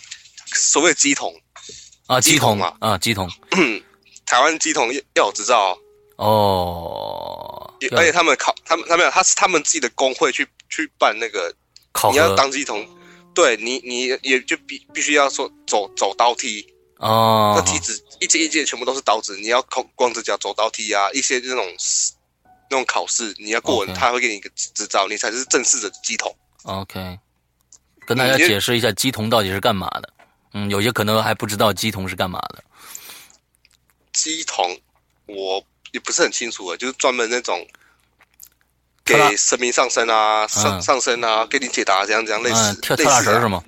[0.52, 1.32] 所谓鸡桶，
[2.08, 2.74] 啊，鸡童鸡童嘛。
[2.80, 3.30] 啊，鸡童
[4.26, 5.78] 台湾鸡桶要要有执照
[6.16, 11.54] 哦，哦，而且他们考他们他们他是他们自己的工会去去办那个，
[11.92, 12.84] 考你要核当鸡童，
[13.36, 17.54] 对你你也就必必须要说走走刀梯，哦。
[17.56, 21.76] 那，梯子一阶一阶全部都是刀子，你要光光着脚走刀梯啊，一些那种
[22.70, 26.34] 那种考试你要过他会给你一个执照，你才是正式的鸡童。
[26.64, 27.18] OK，
[28.06, 30.10] 跟大家解释一下鸡童到底是干嘛的。
[30.54, 32.64] 嗯，有些可能还不知道鸡童是干嘛的。
[34.14, 34.78] 鸡童
[35.26, 37.66] 我也不是很清楚啊，就是专门那种
[39.06, 43.50] 给神明上身啊、上嗯上身啊，给你解答这样这样类似嗯，跳跳大神是吗？
[43.58, 43.64] 吗？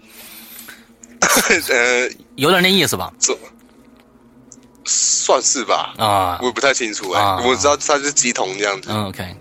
[1.69, 3.13] 呃，有点那意思吧？
[4.83, 6.37] 这算是吧，啊。
[6.41, 8.89] 我，也不太清楚哎、啊我知道它是鸡童这样子。
[8.91, 9.35] 嗯，OK，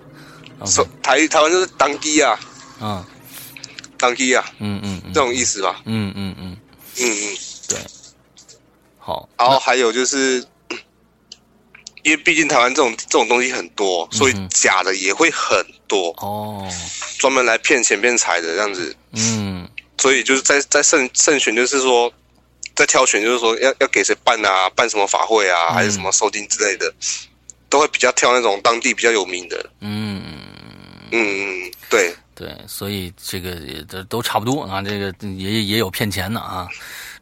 [0.67, 2.39] 说台台湾就是当鸡啊，
[2.81, 3.05] 嗯。
[3.99, 4.45] 当鸡啊。
[4.59, 5.13] 嗯嗯嗯。
[5.13, 5.81] 这种意思吧。
[5.85, 6.57] 嗯嗯嗯，
[6.99, 7.37] 嗯嗯。
[7.69, 7.79] 对，
[8.99, 10.45] 好，然后还有就是，
[12.03, 16.67] 因为毕竟台湾这种这种东西很多，所以假的也会很多，哦，
[17.19, 18.97] 专门来骗钱骗财的这样子。
[19.13, 19.69] 嗯。
[19.99, 22.11] 所以就是在在慎慎选，就是说
[22.81, 26.91] 在挑选，就是说要要给谁办啊，办什么法会啊，嗯还是什么收金之类的，
[27.69, 29.71] 都会比较挑那种当地比较有名的。
[29.81, 30.23] 嗯。
[31.13, 36.67] 嗯嗯，对，对，所以这个也都都差不多啊，这个也也有骗钱的啊。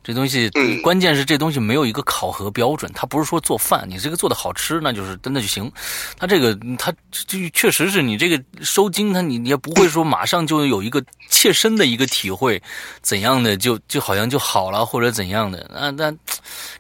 [0.08, 5.70] 这东西，嗯关键是这东西没有一个考核标准，它不是说做饭，你这个做的好吃，那就是真的就行。
[6.16, 12.62] 它这个，它就确实是你这个收精，它你你也不会说马上就有一个切身的一个体会，
[13.02, 16.10] 怎样的就就好像就好了或者怎样的，那那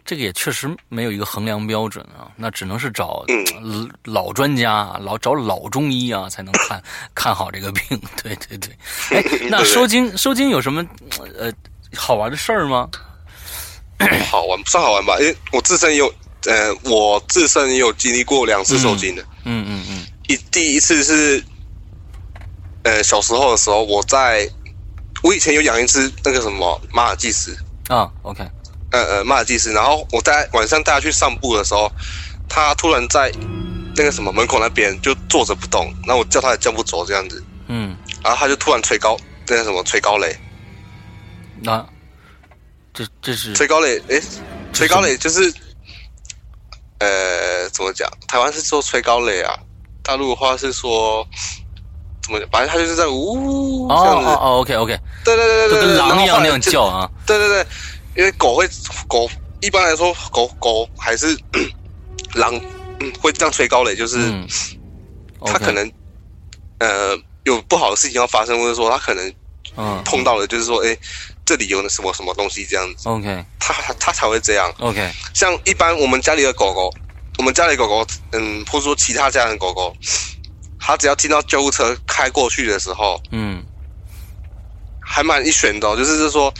[0.06, 3.26] 这个也确实没有一个衡量标准啊，那只能是找
[4.04, 6.82] 老专家、老找老中医啊，才能看
[7.14, 7.82] 看好这个病。
[8.22, 8.74] 对对对，
[9.10, 10.82] 哎， 那收精收精有什么
[11.38, 11.52] 呃
[11.94, 12.88] 好玩的事儿吗？
[14.30, 16.12] 好玩不算好玩吧，因为我自身有
[16.46, 19.22] 呃，我自身也有经历过两次受惊的。
[19.44, 21.44] 嗯嗯嗯，一第一次是
[22.84, 24.48] 呃小时候的时候，我在
[25.22, 27.58] 我以前有养一只那个什么马尔济斯
[27.88, 28.48] 啊，OK，
[28.90, 31.90] 呃呃马尔济斯，然后我在晚上带它去散步的时候，
[32.48, 33.32] 它突然在
[33.96, 37.44] 那个什么门口那边就坐着不动，那我叫它也叫不走这样子。
[37.66, 40.36] 嗯，然后它就突然吹高那个什么吹高雷，
[41.62, 41.84] 那。
[42.98, 44.20] 这这是吹高垒，哎，
[44.72, 45.54] 吹高垒就是，
[46.98, 48.10] 呃，怎么讲？
[48.26, 49.56] 台湾是说吹高垒啊，
[50.02, 51.24] 大陆的话是说
[52.20, 52.40] 怎么？
[52.50, 54.28] 反正他就是在呜这样子。
[54.28, 54.98] 哦哦，OK OK。
[55.24, 57.08] 对对对对对，跟狼一样那样叫啊。
[57.24, 57.66] 对对对，
[58.16, 58.68] 因为狗会
[59.06, 59.30] 狗
[59.60, 61.38] 一般来说狗狗还是
[62.34, 62.60] 狼
[63.20, 64.18] 会这样吹高垒，就是
[65.44, 65.88] 它可能
[66.80, 69.32] 呃有不好的事情要发生，或者说它可能
[69.76, 70.98] 嗯碰到了，就是说哎。
[71.48, 74.70] 这里有什么什么东西这样子？OK，它它才会这样。
[74.80, 76.92] OK，像一般我们家里的狗狗，
[77.38, 79.96] 我们家里狗狗，嗯，或者说其他家的狗狗，
[80.78, 83.64] 它只要听到救护车开过去的时候，嗯，
[85.00, 86.52] 还蛮一选的，就是是说，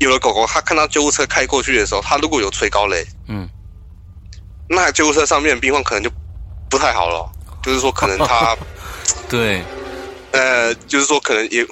[0.00, 3.48] 有的狗狗它看到救护车开过去的时候，它如果有吹高雷，嗯，
[4.68, 6.10] 那救护车上面的病患可能就
[6.68, 7.26] 不太好了，
[7.62, 8.54] 就是说可能它，
[9.30, 9.62] 对，
[10.32, 11.66] 呃，就是说可能也。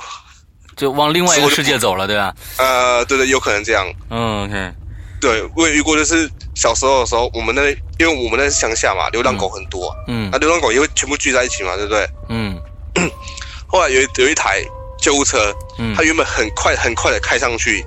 [0.79, 2.33] 就往另外一个世界走了，对吧？
[2.57, 3.85] 呃，对对，有可能这样。
[4.09, 4.73] 嗯，OK。
[5.21, 9.93] 对，我也遇过，就是小时候的时候，我们那因为我们那是乡下嘛，流浪狗很多。
[10.07, 10.31] 嗯。
[10.31, 12.09] 那流浪狗也会全部聚在一起嘛，对不对？
[12.29, 12.57] 嗯。
[13.67, 14.63] 后来有有一台
[15.01, 15.53] 救护车，
[15.97, 17.85] 它原本很快很快的开上去，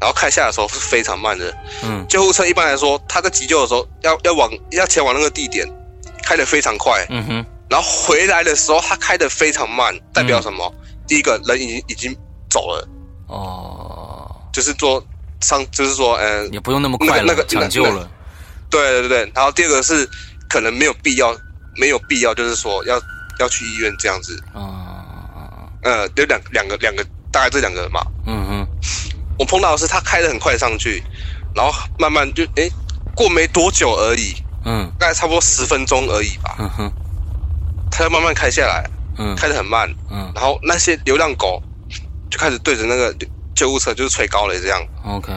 [0.00, 1.54] 然后开下的时候是非常慢的。
[1.84, 2.06] 嗯。
[2.08, 5.66] 救护车一般来说，它在急救的时候要要往要前往那个地点，
[6.22, 7.04] 开的非常快。
[7.10, 7.46] 嗯哼。
[7.68, 10.74] 然后回来的时候，它开的非常慢，代表什么？
[11.08, 12.16] 第一个人已经已经
[12.48, 12.88] 走了，
[13.26, 15.02] 哦，就是说
[15.40, 18.08] 上，就是说，嗯，也不用那么快那个抢救了，
[18.70, 19.32] 对对对。
[19.34, 20.08] 然后第二个是
[20.48, 21.34] 可能没有必要，
[21.76, 23.00] 没有必要，就是说要
[23.40, 28.68] 要去医院这样子，啊，呃，有两两个两个，大概这两个嘛，嗯哼。
[29.38, 31.02] 我碰到的是他开的很快上去，
[31.54, 32.68] 然后慢慢就哎
[33.14, 36.92] 过没多久而已，嗯，大概差不多十分钟而已吧，嗯哼，
[37.88, 38.84] 他要慢慢开下来。
[39.18, 41.60] 嗯，开得很慢，嗯，然后那些流浪狗
[42.30, 43.14] 就开始对着那个
[43.54, 45.32] 救护车就是吹高雷这样，OK，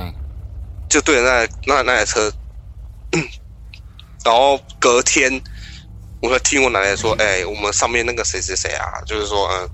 [0.88, 2.32] 就对着那那那台车，
[4.24, 5.42] 然后隔天
[6.22, 9.70] 我会听我奶奶说，哎，我们上面那个谁谁谁啊，就是说嗯，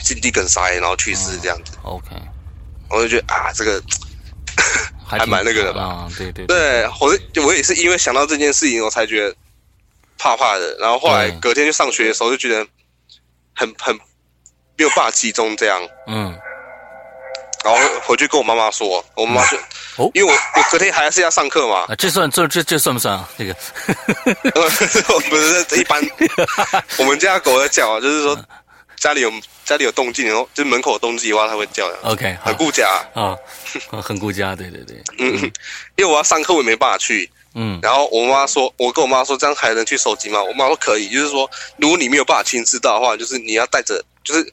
[0.00, 2.14] 心肌梗塞然后去世这样子，OK，
[2.88, 3.82] 我就觉得啊，这个
[5.04, 9.34] 还蛮那个的吧，对对对，我我也是因为想到这件事情，我才觉得。
[10.24, 12.66] 怕怕的，然后后来隔天去上学的时候，就觉得
[13.54, 14.00] 很很没
[14.78, 15.78] 有办法集中这样。
[16.06, 16.34] 嗯，
[17.62, 19.58] 然后回去跟我妈妈说，我妈妈就
[19.98, 21.84] 哦，因为我我隔天还是要上课嘛。
[21.88, 23.28] 啊，这算这这这算不算啊？
[23.36, 23.54] 这个
[25.28, 26.02] 不是一般，
[26.96, 28.38] 我们家狗在叫啊，就是说
[28.96, 29.30] 家里有
[29.66, 31.98] 家里有动静，然后就是门口有动静的话，它会叫的。
[32.04, 33.36] OK，很顾家啊，
[34.02, 35.02] 很顾家， 对对对。
[35.18, 35.52] 嗯，
[35.96, 37.30] 因为我要上课，我也没办法去。
[37.54, 40.42] 嗯，然后我妈说，我跟我妈说，这样还能去收集吗？
[40.42, 44.52] 我妈说可以，就是说，如果你没有办法亲自到的话，就是你要带着，就是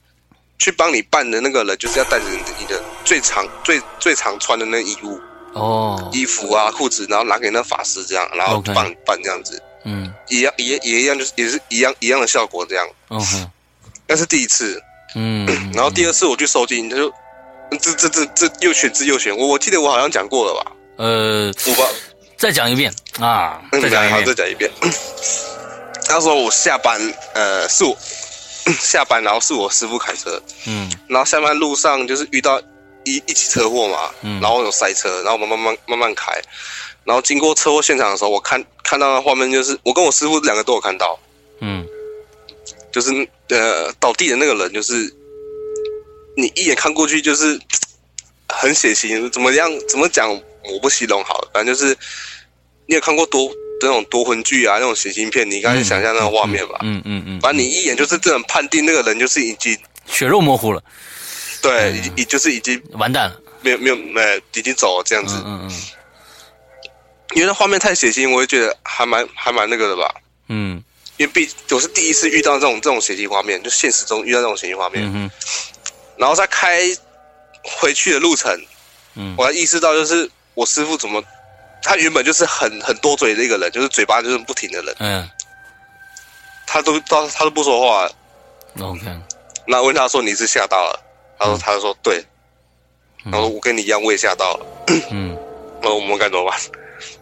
[0.59, 5.19] 去帮你办的那个人，就是要带着你的最常、最最常穿的那衣物
[5.53, 12.87] 哦，衣服啊、裤子，然后拿给那法师这样，然后帮办这样子，嗯，一样也也一样，就是也是一样一样的效果这样。
[13.09, 13.51] 嗯哼，
[14.07, 14.79] 那是第一次，
[15.15, 17.11] 嗯， 然后第二次我去收集，他就
[17.79, 20.71] 这这这这又选之又选，我我记得我好像讲过了吧？
[20.97, 21.89] 呃，我吧。
[22.41, 23.62] 再讲一遍啊！
[23.71, 24.71] 再讲一遍，再讲一遍。
[26.10, 26.99] 他说我下班，
[27.36, 27.96] 呃，是我
[28.81, 32.60] 下班，然后是我师傅开车，嗯，然后下班路上就是遇到
[33.04, 36.31] 一一起车祸嘛，嗯，然后有塞车，然后我们慢慢慢慢开，
[37.04, 41.19] 然后经过车祸现场的时候，我看看到的画面就是我跟我师傅两个都有看到，
[41.60, 41.85] 嗯，
[42.92, 43.12] 就是
[43.50, 45.13] 呃倒地的那个人，就是
[46.35, 47.60] 你一眼看过去就是
[48.50, 49.69] 很血腥，怎么样？
[49.87, 50.42] 怎么讲？
[50.63, 51.97] 我不形容好，反正就是。
[52.87, 53.49] 你有看过多
[53.79, 55.49] 这种夺魂剧啊，那种血腥片？
[55.49, 56.79] 你刚才想象那个画面吧。
[56.81, 57.39] 嗯嗯嗯。
[57.39, 60.83] 反正你一眼就是这种判定那个人就是已经血肉模糊了。
[61.62, 63.39] 对，已已就是已经完蛋了。
[63.62, 65.35] 没有没有没，已经走了这样子。
[65.45, 65.71] 嗯嗯。
[67.33, 70.13] 因为那画面太血腥，我也觉得还蛮还蛮那个的吧。
[70.49, 70.83] 嗯。
[71.15, 75.09] 因为毕我是第一次遇到这种这种血腥画面，就现实中遇到这种血腥画面。
[75.15, 75.31] 嗯
[76.17, 76.81] 然后再开
[77.62, 78.51] 回去的路程，
[79.15, 80.29] 嗯，我才意识到就是。
[80.54, 81.23] 我师傅怎么，
[81.81, 84.95] 他原本就是很很多嘴的一个人，就是嘴巴就是不停的人。
[84.99, 85.29] 嗯。
[86.67, 88.10] 他都他他都不说话。
[88.79, 89.02] OK。
[89.67, 90.99] 那问他说你是吓到了？
[91.37, 92.23] 他说他说对。
[93.23, 94.65] 然后我跟你一样，我也吓到了。
[95.12, 95.37] 嗯。
[95.83, 96.60] 那我们该怎么办？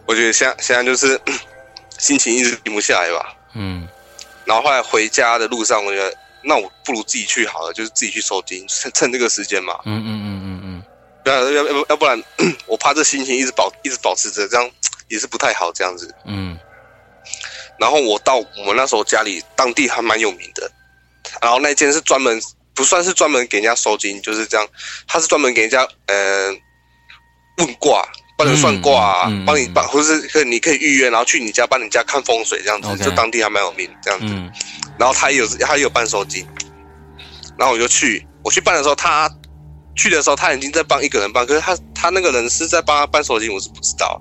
[0.06, 1.20] 我觉得现现在就是
[1.98, 3.34] 心情一直停不下来吧。
[3.54, 3.88] 嗯。
[4.44, 9.78] 然后后来回家的路上，我觉得那我不如自己去好了，就是自己去收金，趁趁这个时间嘛。
[9.84, 10.40] 嗯嗯嗯。
[11.24, 12.22] 要要要要不然，
[12.66, 14.70] 我怕这心情一直保一直保持着，这样
[15.08, 15.72] 也是不太好。
[15.72, 16.14] 这样子。
[16.26, 16.58] 嗯。
[17.78, 20.70] 然后我到我们那时候家里，当地还蛮有名的。
[21.40, 22.40] 然后那间是专门
[22.74, 24.66] 不算是专门给人家收金，就是这样。
[25.06, 26.50] 他是专门给人家呃
[27.58, 28.06] 问卦。
[28.36, 34.34] 帮人算卦啊，帮你帮，或是可你可以预约，然后去你家帮你家看风水这样子，就当地还蛮有名这样子。
[34.98, 36.48] 然后他也有他也有办收金，
[37.58, 39.30] 然后我就去，我去办的时候，他
[39.96, 44.20] 去的时候他已经在帮一个人办，可是他他那个人是在帮他办手机，我是不知道。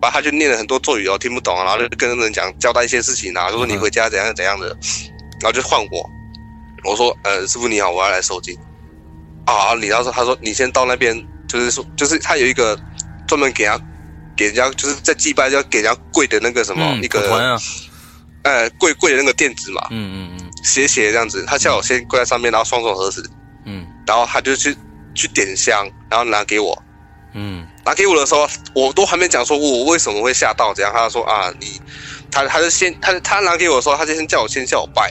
[0.00, 4.68] 然后他就念了很多咒语哦，听不懂，然后就跟人讲交代一些事情啊，就说你回家怎样怎样的，
[5.40, 6.10] 然后就换我，
[6.84, 8.56] 我说呃师傅你好，我要来收金。
[9.46, 11.16] 啊，你要说他说你先到那边，
[11.48, 12.78] 就是说就是他有一个。
[13.28, 13.84] 专门给人家，
[14.36, 17.56] 给人家就是在祭拜要给人家跪的那个什么一个，
[18.42, 23.22] 呃，跪跪的那个垫子嘛，嗯嗯嗯，斜斜这样子，他叫我先跪在上面，然后双手合十，
[23.66, 24.76] 嗯，然后他就去
[25.14, 26.82] 去点香，然后拿给我，
[27.34, 31.80] 嗯，拿给我的时候，我都还没讲说我为什么会吓到，这样他说啊，你，
[32.30, 35.10] 他他就先他他拿给我的时候，他就先叫我先叫我拜。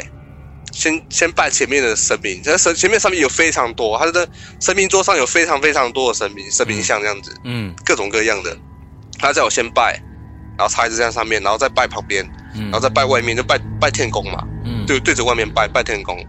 [0.71, 4.29] 先先拜前面的神明，这神前面上面有非常多，他的
[4.61, 8.55] 神明桌上有非常非常多的神明神明像这样子，嗯，各种各样的。
[9.17, 9.99] 他叫我先拜，
[10.57, 12.23] 然后插一支在上面，然后再拜旁边，
[12.53, 16.23] 然后再拜外面，就拜拜天宫嘛，嗯，对对着外面拜拜天公。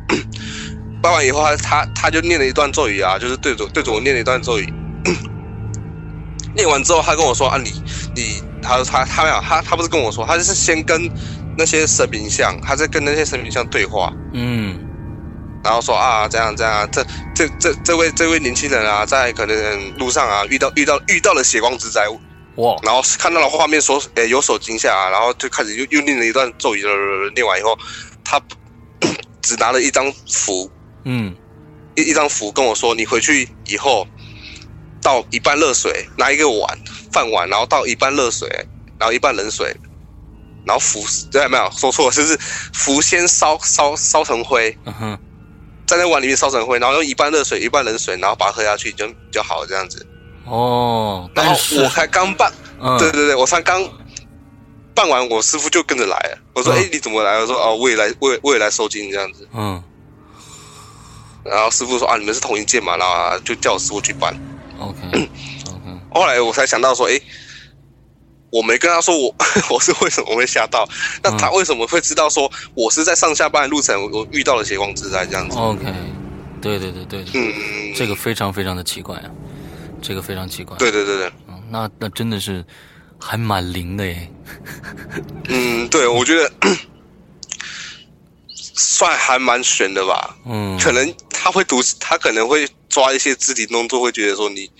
[1.02, 4.72] 拜完以后，他他他就念了一段咒语啊，就是对着对着我念了一段咒语。
[6.54, 7.70] 念完之后，他跟我说啊，你
[8.14, 11.10] 你，他说他他没有他他不是跟我说，他就是先跟。
[11.58, 14.78] 那些神明像，他在跟那些神明像对话，嗯，
[15.64, 22.06] 然后说啊，这样这样，这这这这位这位年轻人啊，在可能路上啊遇到遇到遇到了血光之灾，
[22.54, 26.82] 哇，然后看到了画面，说诶有所惊吓啊，然后就开始又又念了一段咒语，
[27.34, 27.76] 念完以后，
[28.24, 28.40] 他
[29.42, 30.70] 只拿了一张符，
[31.04, 31.34] 嗯，
[31.96, 34.06] 一一张符跟我说，你回去以后
[35.02, 36.78] 倒一半热水，拿一个碗
[37.12, 38.48] 饭碗，然后倒一半热水，
[38.98, 39.74] 然后一半冷水。
[40.62, 42.38] 然后符对没有说错，就是
[42.74, 45.18] 符先烧烧烧成灰，嗯哼，
[45.86, 50.06] 在那碗里面烧成灰，然后用一半热水一半冷水，然后把它喝下去就就好这样子。
[50.44, 52.52] 哦，然后我才刚办，
[52.98, 53.82] 对对对，我才刚
[54.94, 56.38] 办完，我师傅就跟着来了。
[56.54, 59.82] 我说：“哎，你怎么来？”我说：“哦，我也来，我也我也来收金这样子。”嗯，
[61.44, 64.34] 然后师傅说：“啊，你们是同一件嘛？”然后就叫我师傅去搬。
[64.78, 65.28] OK，OK。
[66.14, 67.20] 后来我才想到说：“哎。”
[68.52, 69.32] 我没跟他说我
[69.70, 70.84] 我是为什么会吓到，
[71.22, 75.84] 那他为什么会知道说我是在上下班的路程我遇到了邪光之灾这样子？OK，
[76.60, 79.30] 对对对对，嗯嗯，这个非常非常的奇怪啊，
[80.02, 80.76] 这个非常奇怪。
[80.78, 82.64] 对对对对，嗯，那那真的是
[83.20, 84.28] 还蛮灵的耶。
[85.46, 86.50] 嗯，对，我觉得
[88.74, 90.36] 算还蛮悬的吧。
[90.46, 94.70] 嗯，可能他会读，他可能会抓一些肢体动作，会觉得说你，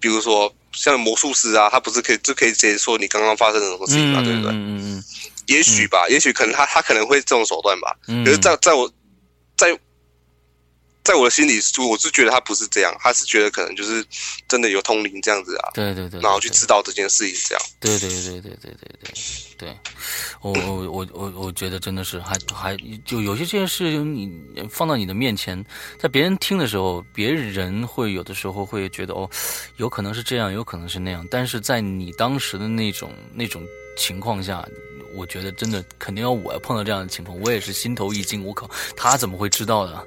[0.00, 0.52] 比如说。
[0.74, 4.50] 像魔术师啊，他不是可以就可以直接说你刚刚发生了什么事情嘛，对不对？
[4.54, 5.04] 嗯。
[5.44, 7.94] 也许吧，也许可能他他可能会这种手段吧。
[8.08, 8.24] 嗯。
[8.24, 8.90] 可是，在在我，
[9.54, 9.78] 在
[11.04, 11.54] 在我的心里，
[11.88, 14.04] 我是觉得他不是这样，他是觉得可能就是
[14.46, 15.70] 真的有通灵这样子啊。
[15.74, 16.20] 对对对。
[16.20, 17.64] 然后去知道这件事情这样。
[17.80, 19.14] 对对对对对对对
[19.58, 19.76] 对。
[20.40, 25.64] 我我我我我觉得真的是还还就有些这件事情，你放到你的面前，
[25.98, 29.28] 在别人听的时候，别人会有的时候会觉得哦，
[29.76, 31.26] 有可能是这样，有可能是那样。
[31.30, 33.64] 但是在你当时的那种那种
[33.96, 34.66] 情况下，
[35.14, 38.44] 我觉得真的肯定要我要碰到这样的情况，我也是心头一惊。
[38.44, 40.06] 我靠，他怎么会知道的？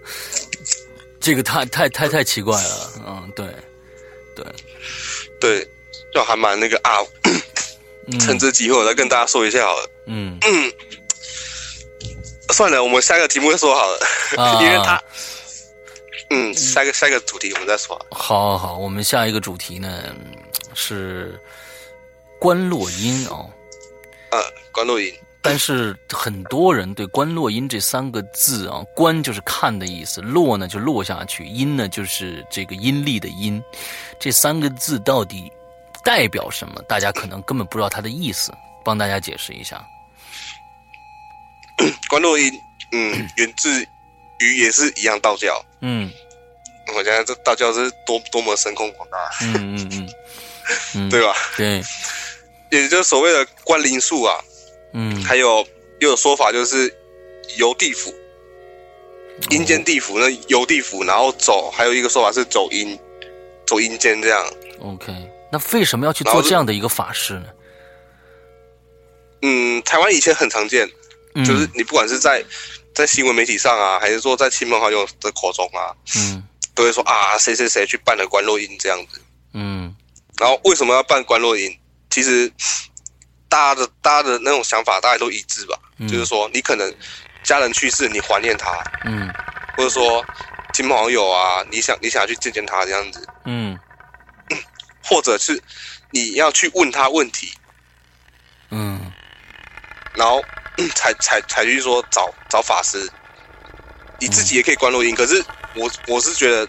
[1.26, 2.94] 这个太太太太奇怪了。
[3.08, 3.48] 嗯，对，
[4.36, 4.46] 对，
[5.42, 5.68] 对，
[6.14, 7.00] 就还蛮那个啊。
[8.22, 9.90] 趁这机会，我再跟大家说一下好了。
[10.06, 10.72] 嗯嗯，
[12.54, 14.00] 算了，我们下一个题目再说好了，
[14.62, 15.04] 因为他，
[16.30, 18.00] 嗯，下一个下一个主题我们再说。
[18.12, 20.16] 好，好，好，我们下一个主题呢
[20.76, 21.40] 是
[22.38, 23.50] 关洛音哦。
[24.30, 24.40] 呃，
[24.72, 25.12] 关洛音。
[25.46, 33.64] 但是很多人对观落音这三个字啊，观就是看的意思，落呢就落下去，音呢就是这个阴历的阴，
[34.20, 35.52] 这三个字到底？
[36.04, 36.82] 代表什么？
[36.88, 38.52] 大家可能根本不知道它的意思，
[38.84, 39.84] 帮大家解释一下。
[42.10, 42.52] 观落音，
[42.92, 43.82] 嗯，源自
[44.40, 45.64] 于也是一样道教。
[45.82, 46.12] 嗯，
[46.96, 49.18] 我觉得这道教是多多么神通广大。
[49.42, 50.10] 嗯嗯
[50.96, 51.36] 嗯， 对吧？
[51.58, 51.84] 对，
[52.72, 54.36] 也就是所谓的观灵术啊。
[54.98, 55.68] 嗯，还有
[56.00, 56.92] 又有说法就是
[57.58, 58.16] 游地府，
[59.50, 62.98] 阴间地府那游地府，然后走，还有一个说法是走阴，
[63.68, 64.54] 走阴间这样。
[64.80, 65.14] OK，
[65.52, 67.46] 那为什么要去做这样的一个法事呢？
[69.42, 70.90] 嗯，台湾以前很常见，
[71.46, 72.42] 就是你不管是在
[72.94, 76.42] 在新闻媒体上啊，还是说在亲朋好友的口中啊，嗯，
[76.74, 79.20] 都会说啊，谁谁谁去办了关洛音这样子，
[79.54, 79.94] 嗯，
[80.40, 81.78] 然后为什么要办关洛音？
[82.10, 82.50] 其实
[83.56, 85.80] 大家的大家的那种想法，大家都一致吧，
[86.10, 86.94] 就是说你可能
[87.42, 89.34] 家人去世，你怀念他，嗯，
[89.78, 90.28] 或者说
[90.74, 93.80] 亲朋好友啊，你想你想要去见见他这样子，嗯，
[95.02, 95.64] 或者是
[96.12, 97.54] 你要去问他问题，
[98.72, 99.14] 嗯。
[100.12, 100.46] 然后
[100.94, 103.10] 才才才去说找找法师，
[104.20, 105.16] 你自己也可以关录音。
[105.16, 105.42] 可是
[105.72, 106.68] 我我是觉得，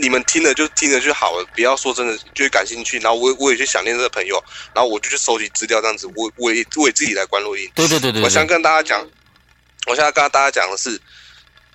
[0.00, 2.98] 你们听了就听了就好了，不要说真的就是感兴趣。
[3.00, 4.42] 然后我我也去想念这个朋友，
[4.74, 7.70] 然后我就去收集资料，这样子我我也我也自己来关录音。
[7.74, 8.22] 对对对对。
[8.22, 9.06] 我想跟大家讲，
[9.86, 11.00] 我现在跟大家讲的是，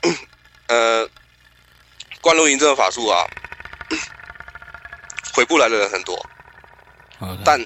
[0.67, 1.07] 呃，
[2.21, 3.25] 关录音这个法术啊，
[5.33, 6.25] 回不来的人很多，
[7.43, 7.63] 但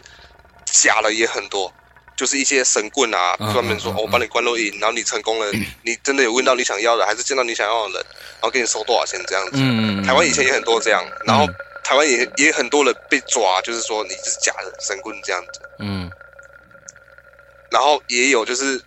[0.66, 1.74] 假的也很多。
[2.18, 5.52] 就是一些神棍啊，专门说我帮你关录音，然后你成功了，
[5.86, 9.52] 你真的有问到你想要的，还是见到你想要的人，然后给你收多少钱这样子。
[9.54, 11.46] 嗯台湾以前也很多这样，然后
[11.84, 15.62] 台湾也也很多人被抓，就是说你是假的神棍这样子。
[15.78, 16.10] 嗯。
[17.70, 18.82] 然后也有就是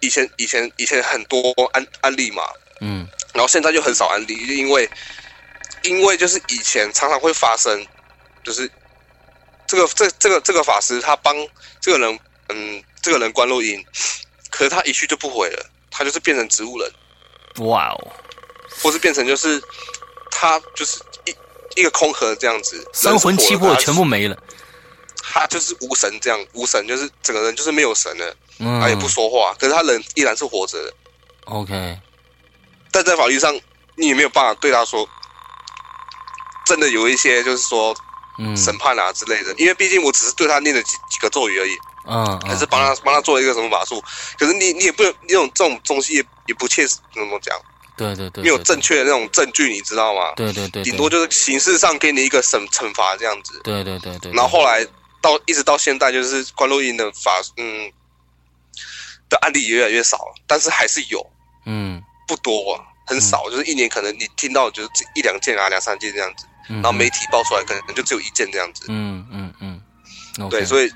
[0.00, 2.42] 以前以前以前很多案案例嘛。
[2.80, 3.06] 嗯。
[3.32, 4.90] 然后现在就很少案例，因为
[5.84, 7.86] 因为就是以前常常会发生，
[8.42, 8.68] 就是
[9.68, 11.36] 这个这这个这个法师他帮
[11.80, 12.18] 这个人。
[12.54, 13.84] 嗯，这个人关录音，
[14.50, 16.92] 可是他一去就不回了，他就是变成植物人，
[17.66, 18.12] 哇哦，
[18.82, 19.62] 或是变成就是
[20.30, 24.36] 他就是一一个空壳这样子，三魂七魄全部没了，
[25.22, 28.80] 他就是无神这样，无神就是整个人就是没有神了，嗯。
[28.80, 30.92] 他也不说话，可是他人依然是活着的
[31.44, 31.98] ，OK，
[32.90, 33.58] 但在法律上
[33.96, 35.08] 你也没有办法对他说，
[36.66, 37.94] 真的有一些就是说
[38.38, 38.56] 嗯。
[38.56, 41.76] 审判啊之类的，因为毕竟我只是对他念了几几个咒语而已。
[42.06, 44.02] 嗯，还是帮他帮他做一个什么法术？
[44.38, 47.56] 可是你你也不能那种这种东西也也不切实怎么讲？
[47.94, 50.32] 对对对，没有正确的那种证据，你知道吗？
[50.34, 53.60] 对对对，顶多就是形式上给你一个惩惩罚这样子。
[53.62, 54.32] 对对对对。
[54.32, 54.84] 然后后来
[55.20, 57.92] 到一直到现在，就是关录音的法，嗯，
[59.28, 61.24] 的案例也越来越少了，但是还是有，
[61.66, 68.86] 嗯，不多，很少，就是一年可能你听到就是一两件啊，两三件这样子，然后媒体爆出来可能就只有一件这样子。
[68.88, 70.90] 嗯嗯嗯，对，所以。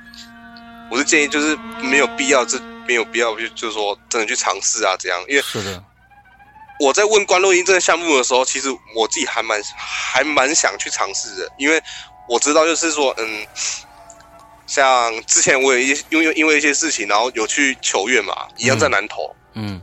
[0.91, 5.82] 我是建议，就是没有必要，这没有必要，就就是说真的去尝试啊，这样，因为是的。
[6.78, 11.82] 我在问关录音这个项目的时候，其实我自己还蛮还蛮想去尝试的，因为
[12.28, 13.47] 我知道，就是说，嗯，
[14.66, 19.80] 像之前我有一因为因为一些事情，然后有去求愿嘛，一样在南投，嗯，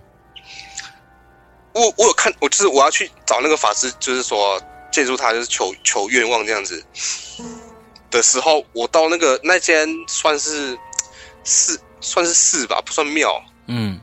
[1.74, 6.86] 我我有看，我就是我要去找那个法师，就是说借助他，就是求求愿望这样子
[8.12, 10.78] 的时候，我到那个那间算是。
[11.44, 13.44] 寺算是寺吧，不算庙。
[13.68, 13.98] 嗯，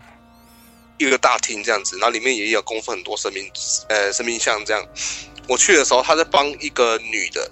[0.98, 3.50] 一个大厅这样子，然后里面也有供奉很多神明，
[3.88, 4.82] 呃，神明像这样。
[5.46, 7.50] 我去的时候，他在帮一个女的，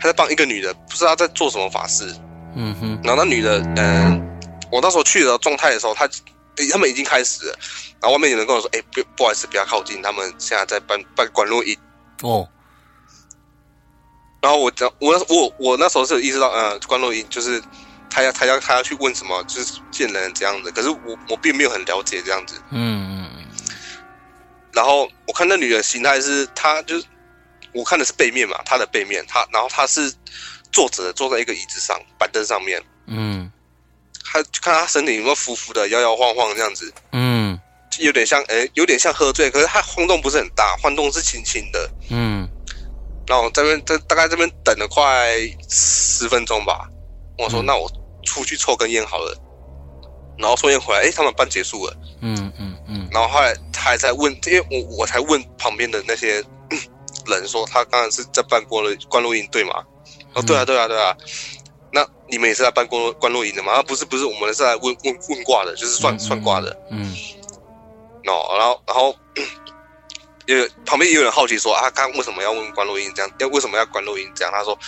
[0.00, 2.12] 他在帮一个女的，不知道在做什么法事。
[2.56, 3.00] 嗯哼。
[3.04, 4.40] 然后那女的，嗯，
[4.72, 6.08] 我那时候去的状态的时候，他
[6.72, 7.58] 他们已经开始了。
[8.00, 11.78] 然后外面有人跟我说：“哎，不不好意思，不要靠近，他们现在在办办管录音。”
[12.22, 12.48] 哦。
[14.40, 17.62] 然后我讲，我我我那时候是有意识到，呃，关录音就是。
[18.12, 20.70] 他要他要他要去问什么，就是见人这样子。
[20.70, 22.60] 可是我我并没有很了解这样子。
[22.70, 23.44] 嗯嗯嗯。
[24.70, 27.06] 然后我看那女的形态是，她就是
[27.72, 30.12] 我看的是背面嘛，她的背面，她然后她是
[30.70, 32.82] 坐着坐在一个椅子上板凳上面。
[33.06, 33.50] 嗯。
[34.22, 36.92] 她看她身体有没有浮浮的，摇摇晃晃这样子。
[37.12, 37.58] 嗯。
[37.98, 41.90] 有点像，哎，有点像喝醉，可是她晃动不是很大，晃动是轻轻的。
[42.10, 42.46] 嗯。
[43.26, 45.34] 然后这边这大概这边等了快
[45.70, 46.86] 十分钟吧。
[47.38, 47.90] 我说那我。
[48.24, 49.36] 出去抽根烟好了，
[50.38, 51.96] 然后抽烟回来，哎，他们办结束了。
[52.20, 53.08] 嗯嗯嗯。
[53.12, 56.44] 然后后来他还在问，因为我我才问旁边的那些
[57.26, 59.84] 人说，他刚才是在办过了关录音对吗？
[60.34, 61.16] 哦，对啊对啊对啊。
[61.92, 63.72] 那你们也是在办关关录音的吗？
[63.72, 66.74] 啊，不是不是，我们是来问问问卦的，就是算算卦的。
[66.90, 67.14] 嗯。
[68.26, 69.14] 哦，然后然后，
[70.46, 73.30] 有旁边也有人好奇说啊，刚为什么要问关录音这样？
[73.40, 74.52] 要为什么要关录音这样？
[74.54, 74.78] 他说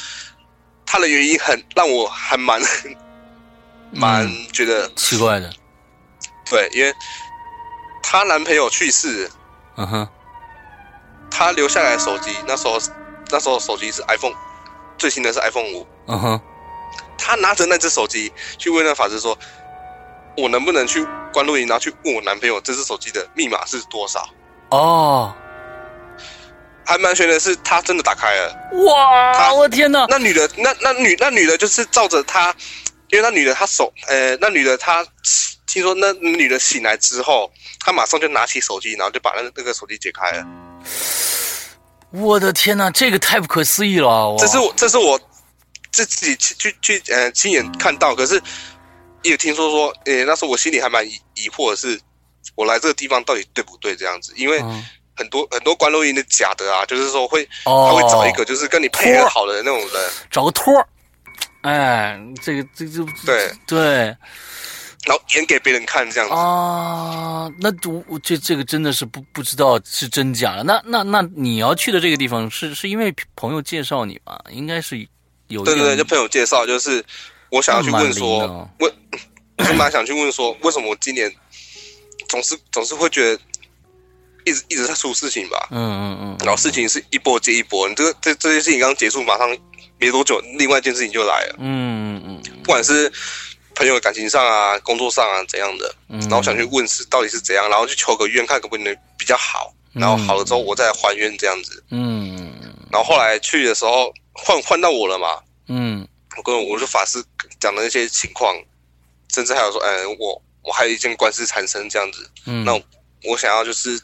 [0.86, 2.60] 他的原因很让我还蛮。
[3.94, 5.50] 蛮觉得奇怪的，
[6.50, 6.94] 对，因为
[8.02, 9.30] 她男朋友去世，
[9.76, 10.08] 嗯哼，
[11.30, 12.78] 她留下来手机，那时候
[13.30, 14.34] 那时候手机是 iPhone
[14.98, 15.86] 最新的是 iPhone 五。
[16.08, 16.40] 嗯哼，
[17.16, 19.38] 她拿着那只手机去问那法师说
[20.36, 24.28] ：“我能不能去关录音，然后去问我男朋友这只手机的密码是多少？”
[24.70, 25.32] 哦，
[26.84, 28.54] 还蛮悬的是，他真的打开了。
[28.84, 29.54] 哇！
[29.54, 30.06] 我天哪！
[30.08, 32.54] 那女的，那那女那女的，就是照着他，
[33.14, 35.06] 因为那女的她手，呃，那女的她
[35.66, 37.48] 听说那女的醒来之后，
[37.78, 40.44] 她马上就拿起手机，然后就把那那个手机解开了。
[42.10, 44.34] 我的天哪，这个太不可思议了！
[44.36, 45.18] 这是我，这是我
[45.92, 48.42] 自己去去呃亲眼看到，可是
[49.22, 52.00] 也听说说，呃，那时候我心里还蛮疑疑惑的是，
[52.56, 54.32] 我来这个地方到底对不对这样子？
[54.36, 54.58] 因为
[55.16, 60.74] 很多很多关录音的假的啊，就是说会他会找一个就是跟你配合好的那种人，找个托
[61.64, 64.16] 哎，这个这就对对。
[65.06, 70.62] 然后演给别人看这样子啊，那我我这这个真的是不不知道是真假了。
[70.64, 74.38] 那那那你要去的这个地方是是因为朋友介绍你吗？
[74.50, 75.06] 应该是
[75.48, 77.04] 有对对对，就朋友介绍，就是
[77.50, 78.90] 我想要去问说，问
[79.58, 81.30] 我是蛮想去问说，为什么我今年
[82.30, 83.42] 总是总是会觉得
[84.46, 85.68] 一直一直在出事情吧？
[85.70, 89.54] 嗯嗯嗯，然后事情是一波接一波，你这个这这件事情刚结束，马上
[90.04, 91.56] 没多久，另外一件事情就来了。
[91.58, 93.12] 嗯嗯嗯，不管是。
[93.76, 101.82] 朋友感情上啊，工作上啊怎样的，然后想去问是到底是怎样，然后去求个愿，看可不可能比较好，然后好了之后我再还愿这样子。
[101.90, 102.54] 嗯，
[102.92, 105.42] 然后后来去的时候换换到我了嘛。
[105.66, 107.20] 嗯，我跟我就法师
[107.58, 108.56] 讲的那些情况，
[109.34, 112.30] 甚至还有说，哎，我我还有一件官司缠身这样子。
[112.46, 112.80] 嗯，那
[113.24, 114.00] 我想要就是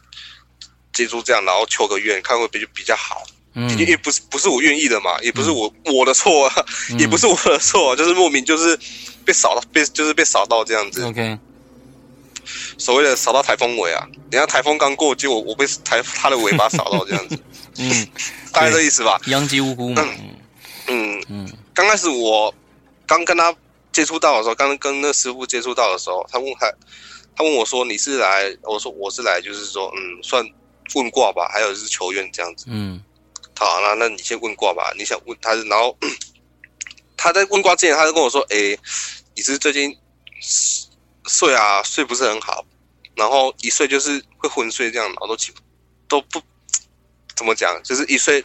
[0.92, 3.22] 借助这样，然后求个愿，看会不会比较好。
[3.54, 6.64] 嗯，也不是不是我愿意的嘛，也不是我我的错啊，
[6.98, 8.78] 也不是我的错，啊 就是莫名就是
[9.24, 11.04] 被扫到，被就是被扫到这样子。
[11.04, 11.36] OK，
[12.78, 17.36] 所谓的扫到台风尾啊，人家台风刚过，结果我被台他的尾巴扫到这样子。
[17.78, 18.08] 嗯，
[18.52, 19.20] 大概这意思吧。
[19.26, 20.04] 殃及无辜嘛。
[20.86, 22.54] 嗯嗯，刚开始我
[23.06, 23.54] 刚跟他
[23.92, 26.72] 接触到的时候，刚跟那师傅接触到的时候，他问他
[27.36, 30.44] 他问我说你是来，我说我是来，就是说嗯，算
[30.94, 32.66] 问卦吧，还有就是求愿这样子。
[32.68, 33.02] 嗯。
[33.60, 34.90] 好，那那你先问卦吧。
[34.96, 35.94] 你想问他，然后
[37.14, 38.74] 他在问卦之前，他就跟我说：“哎，
[39.36, 39.94] 你是最近
[41.28, 42.64] 睡啊，睡不是很好，
[43.14, 45.52] 然后一睡就是会昏睡，这样，然后都起
[46.08, 46.40] 都不
[47.36, 48.42] 怎么讲，就是一睡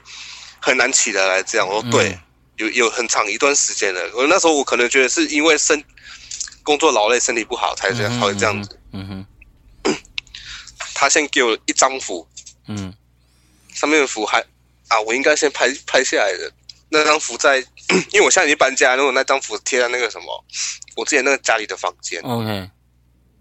[0.60, 2.20] 很难起得来。”这样我说：“对，
[2.58, 4.02] 有有很长一段时间了。
[4.16, 5.82] 我那时候我可能觉得是因为身
[6.62, 9.26] 工作劳累，身体不好才这样才会这样子。”嗯
[9.86, 9.96] 哼，
[10.94, 12.28] 他先给我一张符，
[12.68, 12.94] 嗯，
[13.74, 14.46] 上面的符还。
[14.88, 16.52] 啊，我应该先拍拍下来的
[16.90, 17.58] 那张符在，
[18.14, 20.46] 因为我现在已经搬家，如果那张符贴在那个什么，
[20.96, 22.70] 我之前那个家里的房间，OK，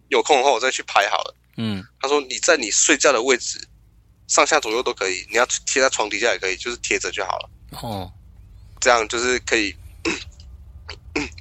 [0.09, 1.37] 有空的话我再去拍好了。
[1.57, 3.61] 嗯，他说你在你睡觉的位置
[4.27, 7.51] 上下左右都可以，你要贴在床底下也可以，就是贴着就好了。
[7.83, 8.11] 哦，
[8.81, 9.75] 这样就是可以，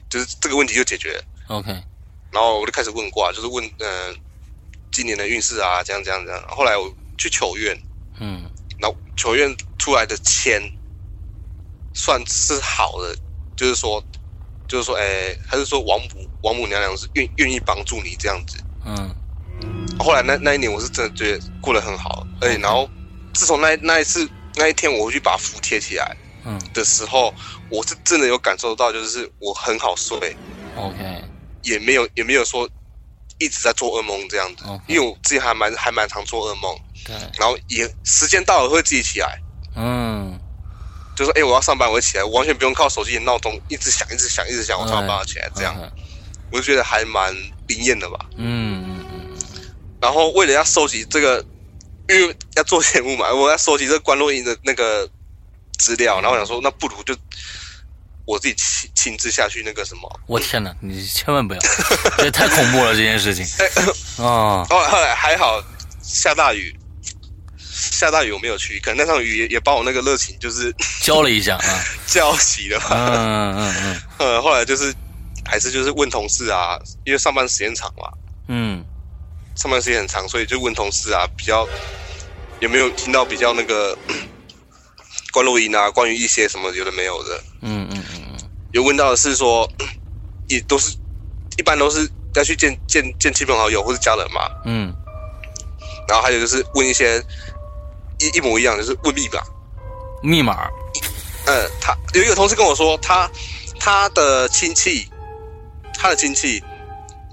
[0.10, 1.24] 就是这个问题就解决了。
[1.48, 1.72] OK，
[2.32, 4.16] 然后我就开始问卦，就是问嗯
[4.92, 6.48] 今年的运势啊，这样这样这样。
[6.48, 7.76] 后来我去求愿，
[8.20, 8.50] 嗯，
[8.80, 9.56] 然后求愿。
[9.80, 10.62] 出来的签
[11.94, 13.14] 算是好的，
[13.54, 14.02] 就是说，
[14.66, 18.64] 就是说，哎，还是说王母王母娘娘是愿愿意帮助你这样子。
[18.86, 19.14] 嗯。
[20.00, 22.90] 后来那那一年，我是真的觉得过得很好，而且然后
[23.34, 26.16] 自从那那一次那一天，我回去把符贴起来，
[26.46, 27.36] 嗯的时候，
[27.70, 30.18] 我是真的有感受到，就是我很好睡。
[30.78, 31.26] OK。
[31.64, 32.70] 也没有也没有说
[33.38, 36.80] 一直在做噩梦这样子，因为我自己还蛮还蛮常做噩梦。
[37.06, 37.16] 对。
[37.38, 39.40] 然后也时间到了会自己起来。
[39.76, 40.40] 嗯，
[41.16, 45.50] 就说哎，我要上班，我会起来，完全不用靠手机的闹钟一直响，一直响，一直响，我才能把它起来。
[45.56, 45.76] 这样，
[46.52, 47.34] 我就觉得还蛮
[47.68, 48.20] 灵验的吧。
[48.38, 49.38] 嗯嗯嗯。
[50.00, 51.44] 然后为了要收集这个，
[52.08, 55.10] 因为要做节目嘛，我要收集这关洛音的那个
[55.80, 56.22] 资料。
[56.22, 57.16] 然后我想说，那不如就
[58.26, 60.20] 我自己亲亲自下去那个什么。
[60.28, 61.60] 我天哪，你千万不要，
[62.20, 63.44] 这太恐怖了这件事情。
[64.24, 65.60] 啊， 后后来还好，
[66.04, 66.78] 下大雨。
[67.92, 72.80] 下大雨我没有去，可能那场雨也也把我那个热情就是浇了一下啊， 浇熄了。
[72.90, 74.02] 嗯嗯嗯。
[74.20, 74.94] 呃，后来就是
[75.46, 78.10] 还是就是问同事啊，因为上班时间长嘛，
[78.48, 78.84] 嗯，
[79.56, 81.68] 上班时间很长，所以就问同事啊，比较
[82.60, 83.98] 有没有听到比较那个
[85.34, 87.44] 关录音啊，关于一些什么有的没有的。
[87.62, 88.50] 嗯嗯嗯嗯。
[88.72, 89.70] 有问到的是说，
[90.48, 90.96] 也都是
[91.58, 94.42] 一般都是要去见见见亲朋好友或者家人嘛。
[94.66, 94.94] 嗯。
[96.08, 97.24] 然后还有就是问一些。
[98.28, 99.42] 一一模一样，就是问密码。
[100.22, 100.68] 密码。
[101.46, 103.30] 嗯，他有一个同事跟我说，他
[103.80, 105.08] 他的亲戚，
[105.98, 106.64] 他的亲戚，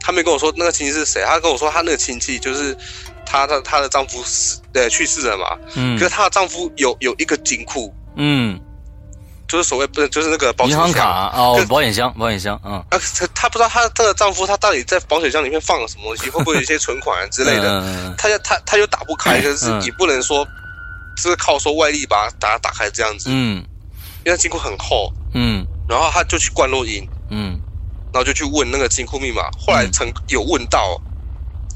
[0.01, 1.23] 他没跟我说那个亲戚是谁。
[1.25, 2.77] 他跟我说，他那个亲戚就是
[3.25, 5.57] 他的他的丈夫死呃去世了嘛。
[5.75, 5.97] 嗯。
[5.99, 7.95] 可是她的丈夫有有一个金库。
[8.17, 8.61] 嗯。
[9.47, 20.47] 就是所谓不是就是那个保险银行卡哦，保险箱，保险箱，嗯，啊，她她不知道她这个丈夫他到底在保险箱里面放了什么东西，会不会有一些存款之类的，他就他他又打不开，可是也不能说，
[21.29, 23.65] 是靠说外力把它打打开这样子，嗯，
[24.25, 27.61] 因为金库很厚，嗯，然后他就去灌录音，嗯，
[28.13, 31.01] 然后就去问那个金库密码，后来曾有问到，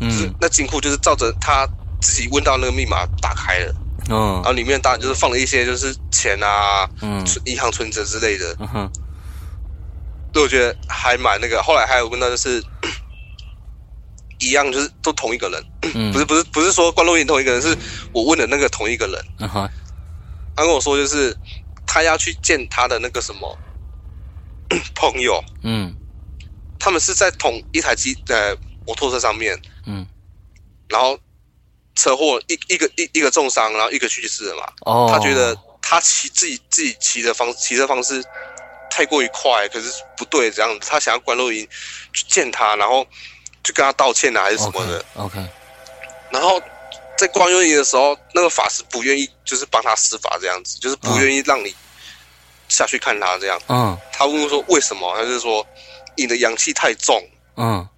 [0.01, 1.67] 嗯，那金库就是照着他
[2.01, 3.75] 自己问到那个密码打开了。
[4.11, 8.93] 嗯，然后里面当然就是放了一些就是钱啊，嗯，银行存折之类的，嗯哼，
[10.31, 11.63] 对，我觉得还蛮那个。
[11.63, 12.63] 后来还有问到就是
[14.49, 15.65] 一样，就是都同一个人，
[15.95, 17.77] 嗯，不是不是不是说关录音同一个人，是
[18.13, 19.25] 我问的那个同一个人，
[20.57, 21.37] 他跟我说就是
[21.87, 23.59] 他要去见他的那个什么
[24.95, 25.95] 朋友，嗯，
[26.79, 30.07] 他们是在同一台机呃摩托车上面，嗯，
[30.89, 31.19] 然后。
[31.97, 34.65] 车祸一一个一一个重伤，然后一个去世了嘛。
[34.81, 35.09] 哦。
[35.09, 38.21] 他觉得他骑自己自己骑的方骑车方式
[38.91, 40.89] 太过于快，可是不对，这样子。
[40.91, 41.67] 他想要关录音
[42.13, 43.07] 去见他，然后
[43.65, 45.05] 去跟他道歉啊，还是什么的。
[45.17, 45.45] OK。
[46.31, 46.63] 然后
[47.19, 51.75] 在关录音的时候，那个法师不愿意，就是帮他施法这样子，就是不愿意让你
[52.69, 53.61] 下去看他这样。
[53.69, 53.99] 嗯。
[54.13, 55.17] 他问说为什么？
[55.17, 55.67] 他就说
[56.17, 57.21] 你的阳气太重。
[57.57, 57.89] 嗯。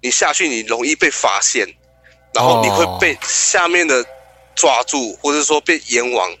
[0.00, 1.66] 你下去你容易被发现。
[2.34, 4.02] 然后你会被下面的
[4.54, 6.34] 抓住，或者说被阎王，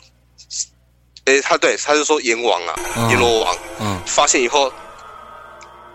[1.26, 2.74] 哎，他对，他是说阎王啊，
[3.10, 4.72] 阎罗王，嗯，发现以后，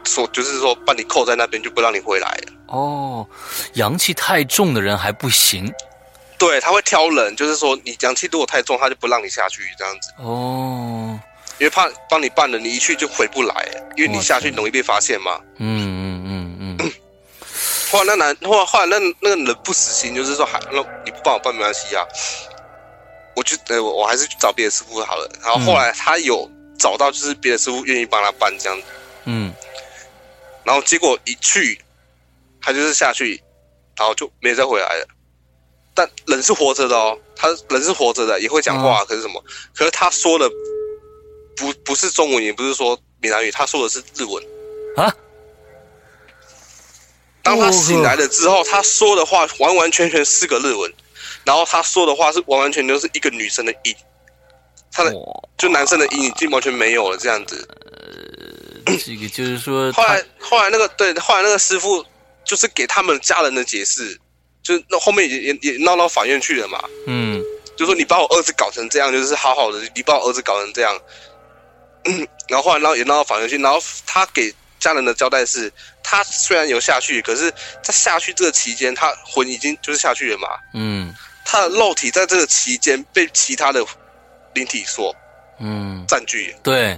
[0.07, 2.53] 说就是说把你扣在那边，就不让你回来了。
[2.67, 3.27] 哦，
[3.73, 5.71] 阳气太重的人还不行，
[6.37, 10.11] 对他会挑人，就是说你阳气如果太重，他就不让你下去这样子。
[10.17, 11.19] 哦，
[11.59, 15.39] 因为怕帮你办了，你一去就回不来，因为你下去容易被发现嘛。
[15.57, 16.91] 嗯嗯嗯嗯。
[17.89, 22.03] 后来那男，后来后来那那个人不死心，就是说还那你不帮我办没关系啊，
[23.35, 25.29] 我就呃我还是去找别的师傅好了。
[25.41, 28.85] 然后后来他有找到，就是别的师傅愿意帮他办这样子。
[29.23, 29.53] 嗯。
[30.67, 31.79] 然后结果一去，
[32.61, 33.41] 他就是下去，
[33.95, 35.07] 然后就没再回来了。
[35.93, 39.41] 但人是活着的哦，他人是活着的，也会讲话，可是什么？
[39.73, 40.51] 可是他说的
[41.55, 44.43] 不不是中文，也不是说闽南语，他说的是日文
[44.97, 45.15] 啊。
[47.41, 50.93] 当他醒来了之后，他说的话完完全全是个日文，
[51.45, 53.95] 然后他说的话是完完全全是一个女生的音，
[54.91, 55.13] 他的
[55.57, 57.65] 就男生的音已经完全没有了，这样子。
[58.87, 62.05] 呃，这个就是说，后来后来那个对，后来那个师傅
[62.43, 64.19] 就是给他们家人的解释，
[64.63, 66.83] 就是那后面也也也闹到法院去了嘛。
[67.05, 67.43] 嗯，
[67.77, 70.99] 就说你把我儿子搞成这样，就是好好的，你把我儿子搞成这样。
[72.47, 75.71] 然后后来闹也闹到法院去，然后他给家人的交代是。
[76.09, 77.51] 他虽然有下去，可是，
[77.83, 80.47] 在下去这个期间，他魂已经就是下去了嘛。
[80.73, 81.13] 嗯，
[81.43, 83.85] 他的肉体在这个期间被其他的
[84.53, 85.13] 灵体所
[85.59, 86.55] 嗯占据。
[86.63, 86.97] 对，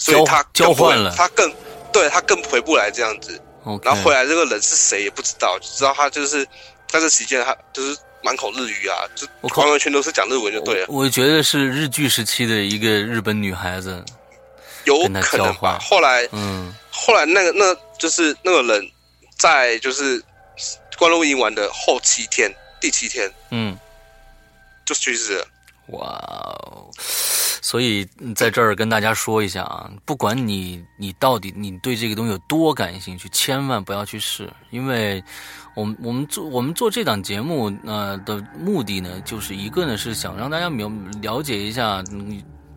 [0.00, 1.52] 所以他交换了，他更
[1.92, 3.40] 对他更回不来这样子。
[3.82, 6.44] 然后回来这个人是谁也不知道，只知道他就是
[6.88, 9.26] 在这期间他就是满口日语啊，就
[9.56, 10.86] 完完全都是讲日文就对了。
[10.88, 14.02] 我觉得是日剧时期的一个日本女孩子，
[14.84, 15.78] 有可能吧。
[15.80, 17.76] 后来，嗯，后来那个那。
[18.00, 18.90] 就是那个人，
[19.36, 20.24] 在就是
[20.96, 23.76] 关录音完的后七天，第七天，嗯，
[24.86, 25.46] 就去世了。
[25.88, 26.88] 哇哦！
[27.60, 28.04] 所以
[28.34, 35.22] 在这儿跟大家说一下啊，不管你你到底你对这个东西有多感兴趣，千万不要去试，因为
[35.74, 40.90] 我们我们做我们做这档节目呃的目的呢，就是一个呢是想让大家了
[41.20, 42.02] 了解一下。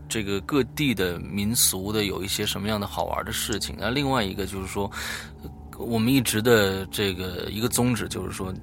[0.10, 3.76] 这个各地的民俗的有一些什么样的好玩的事情？
[3.80, 4.92] 那另外一个就是说，
[5.80, 8.54] 我们一直的这个一个宗旨就是说，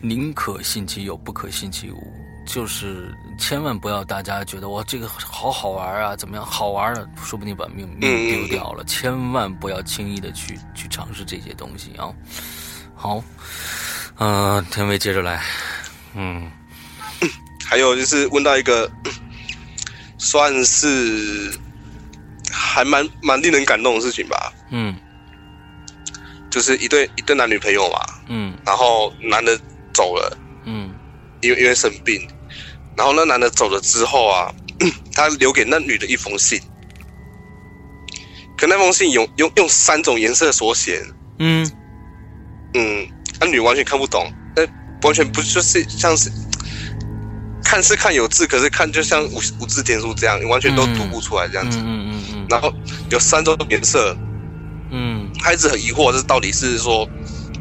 [0.00, 2.27] 宁可信其有，不可信其无。
[2.48, 8.82] 就是千万不要大家觉得哇这个好好玩啊，怎么样好玩的，说不定把命命丢掉了。
[8.84, 12.08] 千万不要轻易的去去尝试这些东西啊。
[12.94, 13.22] 好，
[14.16, 15.44] 嗯，天威接着来，
[16.14, 16.50] 嗯，
[17.68, 18.90] 还有就是问到一个。
[20.20, 21.56] 算是
[22.50, 24.52] 还蛮蛮令人感动的事情吧。
[24.68, 24.98] 嗯，
[26.50, 28.00] 就是一对一对男女朋友嘛。
[28.26, 29.56] 嗯，然后男的
[29.94, 30.36] 走了。
[30.64, 30.92] 嗯，
[31.40, 32.20] 因为因为生病，
[32.98, 34.52] 然后那男的走了之后啊，
[35.14, 36.60] 他留给那女的一封信。
[38.56, 41.00] 可那封信用用用三种颜色所写。
[41.38, 41.64] 嗯
[42.74, 43.08] 嗯，
[43.40, 44.66] 那女完全看不懂，那
[45.02, 46.28] 完全不就是像是。
[47.62, 51.78] 看是看有字，可是看就像五五字天书这样，你完全都读不出来这样子。
[51.78, 52.46] 嗯嗯嗯。
[52.48, 52.72] 然后
[53.10, 54.16] 有三种颜色，
[54.90, 57.06] 嗯，他一直很疑惑，这到底是说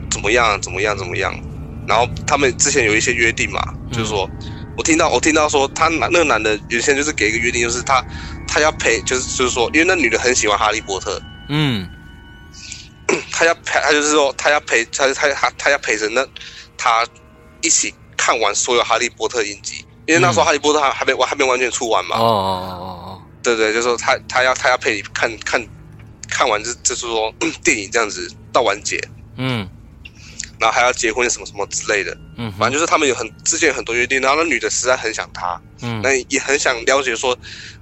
[0.10, 1.38] 怎么样怎么样怎么样？
[1.86, 3.62] 然后他们之前有一些约定嘛，
[3.92, 4.30] 就是说
[4.78, 8.00] 我听到我听到说他那个男的原先就是给一个约定，就是他
[8.48, 11.90] 他他要陪，就是就是说，因为那女的很喜欢哈利波特，嗯，
[13.32, 16.26] 他要陪，他就是说，他要陪，他他他他要陪着那
[16.78, 17.06] 他
[17.62, 22.18] 一起看完所有哈利波特影集，因为那时候哈利波特还还没还没完全出完嘛。
[22.18, 25.68] 哦哦哦哦，对对，就是说他他要他要陪你看看
[26.30, 29.00] 看完这就是说 电影这样子到完结，
[29.38, 29.70] 嗯，
[30.60, 37.38] 然后还要结婚什么什么之类的，嗯，反正就是他们有很之前有很多约定，然后那女的实在很想他，嗯，那也很想了解说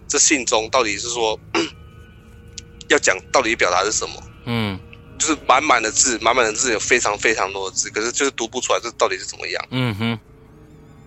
[0.07, 1.39] 这信中到底是说
[2.89, 4.23] 要讲到底表达是什么。
[4.45, 4.79] 嗯。
[5.17, 9.65] 就是满满的字，满满的字有非常非常多的字，可是就是读不出来这到底是怎么样。
[9.71, 10.19] 嗯哼，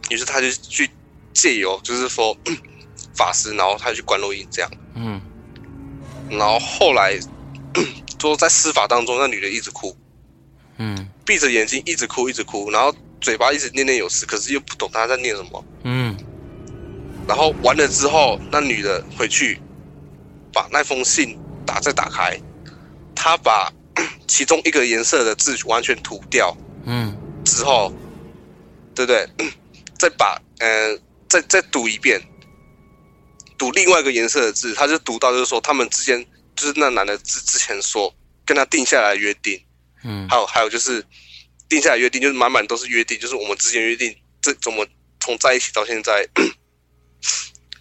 [0.08, 0.88] 于是他就去
[1.34, 2.34] 借由，就是说
[3.14, 5.20] 法师，然后他去观落音这样，嗯。
[6.30, 7.20] 然后后来
[8.18, 9.94] 说在司法当中，那女的一直哭，
[10.78, 15.64] 嗯闭着眼睛一直哭，一直哭，然后嘴巴一直念念有词，可是又不懂他在念什么。
[15.84, 16.16] 嗯
[17.26, 19.60] 然后完了之后，那女的回去
[20.52, 22.40] 把那封信打再打开，
[23.14, 23.70] 她把
[24.26, 26.56] 其中一个颜色的字完全涂掉。
[26.84, 27.14] 嗯
[27.44, 27.92] 之后，
[28.94, 29.28] 对不对？
[29.98, 30.98] 再把呃，
[31.28, 32.22] 再再读一遍，
[33.58, 36.24] 读另外一个颜色的字，他就读到就是说他们之间
[36.56, 38.14] 就是那男的之之前说
[38.46, 39.60] 跟他定下来约定，
[40.04, 40.28] 嗯。
[40.28, 41.04] 还有还有就是
[41.68, 44.86] 定下来约定，就是满满都是约定，就是我们之间约定这怎么
[45.20, 46.28] 从在一起到现在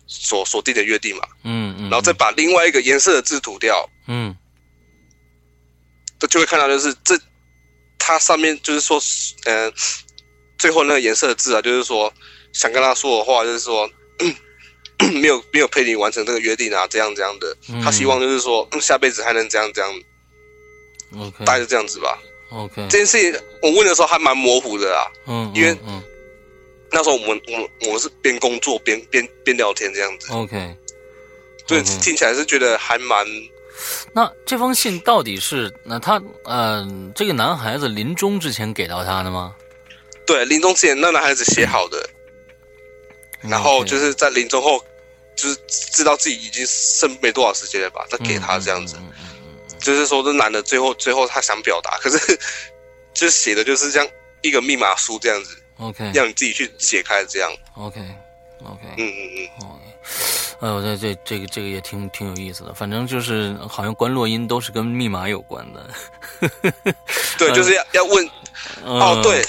[0.08, 4.36] 所锁定的约定嘛，嗯嗯，然后再把另外一个颜色的字涂掉，嗯。
[6.20, 7.16] 就就会看到就是这，
[8.00, 9.00] 它上面就是说，
[9.46, 9.72] 呃，
[10.58, 12.12] 最后那个颜色的字啊，就是说
[12.54, 13.88] 想跟他说的话，就是说
[15.14, 17.56] 没有没有陪你完成这个约定啊，这样这样的。
[17.70, 19.94] 嗯他希望就是说嗯下辈子还能这样这样，
[21.16, 22.18] ，OK 大概就这样子吧。
[22.50, 26.02] OK，这件事情我问的时候还蛮模糊的啊，嗯，因为嗯
[26.90, 30.76] 那时候我们我们我们是边工作边边边聊天这样子，OK，
[31.68, 33.26] 对听起来是觉得还蛮
[34.14, 39.54] 那这封信到底是那他嗯、这个男孩子临终之前给到他的吗？
[40.26, 40.46] 对。
[40.46, 42.10] 临终之前那男孩子写好的，
[43.42, 44.82] 然后就是在临终后，
[45.36, 48.96] 就是知道自己已经剩没多少时间了吧，再给他这样子。
[48.98, 49.12] 嗯
[49.80, 52.18] 就是说，这男的最后最后他想表达，可是
[53.14, 54.08] 就是写的就是这样
[54.42, 57.52] 一个密码书这样子，嗯 OK 让你自己去解开这样。
[57.76, 58.00] OK
[58.64, 59.84] OK，嗯嗯嗯，，OK，，
[60.62, 62.74] 哎呦，这这这个这个也挺挺有意思的。
[62.74, 65.88] 反正就是好像关落音都是跟密码有关的。
[67.38, 68.28] 对，就是要要问
[68.84, 69.46] 嗯哦，对，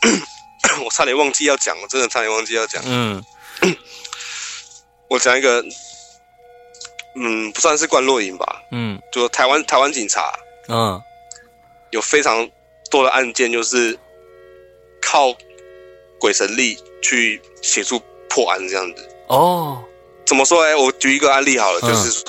[0.82, 2.82] 我差点忘记要讲我，真的差点忘记要讲。
[2.86, 3.22] 嗯
[5.10, 5.62] 我讲一个，
[7.14, 9.00] 嗯，不算是关落影吧，嗯。
[9.10, 10.32] 就台湾台湾警察
[10.68, 11.00] 嗯。
[11.90, 12.48] 有非常
[12.90, 13.98] 多的案件，就是
[15.02, 15.34] 靠
[16.18, 19.08] 鬼神力去协助破案这样子。
[19.26, 19.82] 哦。
[20.24, 20.62] 怎么说？
[20.62, 21.88] 哎，我举一个案例好了，嗯。
[21.88, 22.24] 就是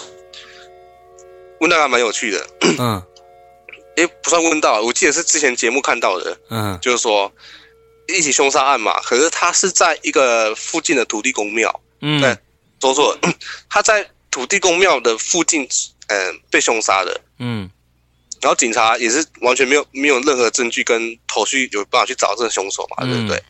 [1.60, 2.48] 问到还蛮有趣的，
[2.80, 3.04] 嗯。
[3.98, 6.80] 也，不算问到，我记得是之前节目看到的，嗯。
[6.82, 7.32] 就是说
[8.08, 12.20] 一起凶杀案嘛，可是他是在一个附近的土地公庙，嗯。
[12.20, 12.36] 对
[12.82, 13.20] 说错了，
[13.70, 15.68] 他在土地公庙的附近，
[16.08, 17.22] 嗯、被凶杀的。
[17.38, 17.70] 嗯
[18.42, 23.44] 然后警察也是完全没有没有任何证据跟头绪有办法去找这个凶手嘛，嗯对不对？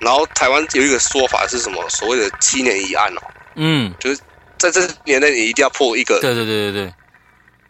[0.00, 1.88] 然后台湾有一个说法是什么？
[1.88, 3.20] 所谓的七年一案哦，
[3.56, 4.20] 嗯，就是
[4.58, 6.94] 在这年内你一定要破一个对对对对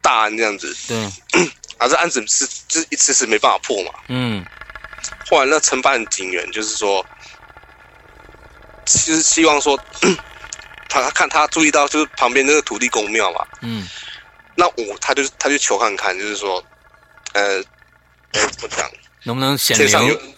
[0.02, 3.92] 大案这样子，对对， 啊，这案子是就是一次是没办法破嘛。
[4.08, 4.44] 嗯
[5.30, 7.04] 后来那承办警员就是说，
[8.84, 9.78] 其实希望说，
[10.90, 13.88] 他他看他注意到就是旁边那个土地公庙嘛，嗯
[14.56, 16.62] 那我他就他就求看看，就是说，
[17.32, 17.64] 呃，
[18.32, 18.90] 呃怎么讲？
[19.22, 20.34] 能不能显天上有灵？，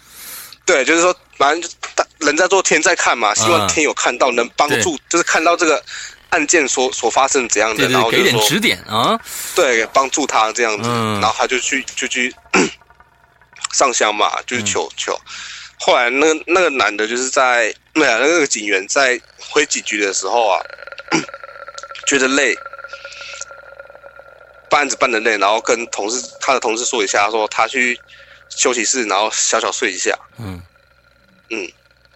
[0.64, 5.82] 对，就是说，反正就大人在做天在看嘛，希望嗯天有看到，能帮助，就是看到这个
[6.30, 9.18] 案件所所发生怎样的，对对，然后给点指点啊。
[9.56, 12.32] 对帮助他这样子，嗯然后他就去就去
[13.72, 15.18] 上香嘛，就是求、求。
[15.84, 19.20] 后来那个那个男的，就是在没有那个警员在
[19.50, 20.62] 回警局的时候啊，
[22.06, 22.54] 觉得累，
[24.70, 28.00] 办案子办的累，然后跟同事他的同事说一下，说他去
[28.48, 30.16] 休息室，然后小小睡一下。
[30.38, 30.62] 嗯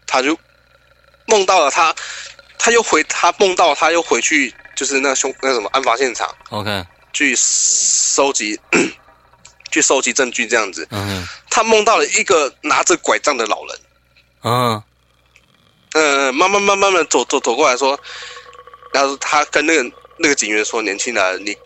[0.06, 0.38] 他就
[1.26, 1.92] 梦到了他，
[2.56, 8.58] 他又回他梦到他又回去，就是那凶那什么案发现场，OK，去收集
[9.76, 10.88] 去收集证据这样子。
[10.90, 13.78] 嗯他梦到了一个拿着拐杖的老人，
[14.42, 14.82] 嗯
[15.92, 17.98] 呃，慢慢慢慢的走走走过来说，
[18.92, 21.56] 然后他跟那个那个警员说：“年轻人，你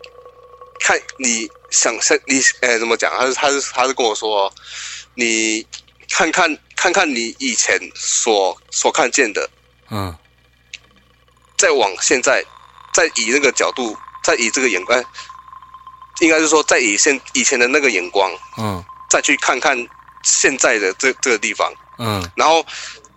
[0.79, 3.11] 看你想象你哎怎么讲？
[3.17, 4.53] 他是他是他是跟我说，
[5.15, 5.65] 你
[6.09, 9.49] 看看看看你以前所所看见的。”
[9.91, 10.15] 嗯
[11.57, 12.43] 再往现在，
[12.93, 15.03] 再以那个角度，再以这个眼光，
[16.21, 19.75] 应该是说，在以现以前的那个眼光，嗯，再去看看
[20.23, 22.65] 现在的这这个地方，嗯，然后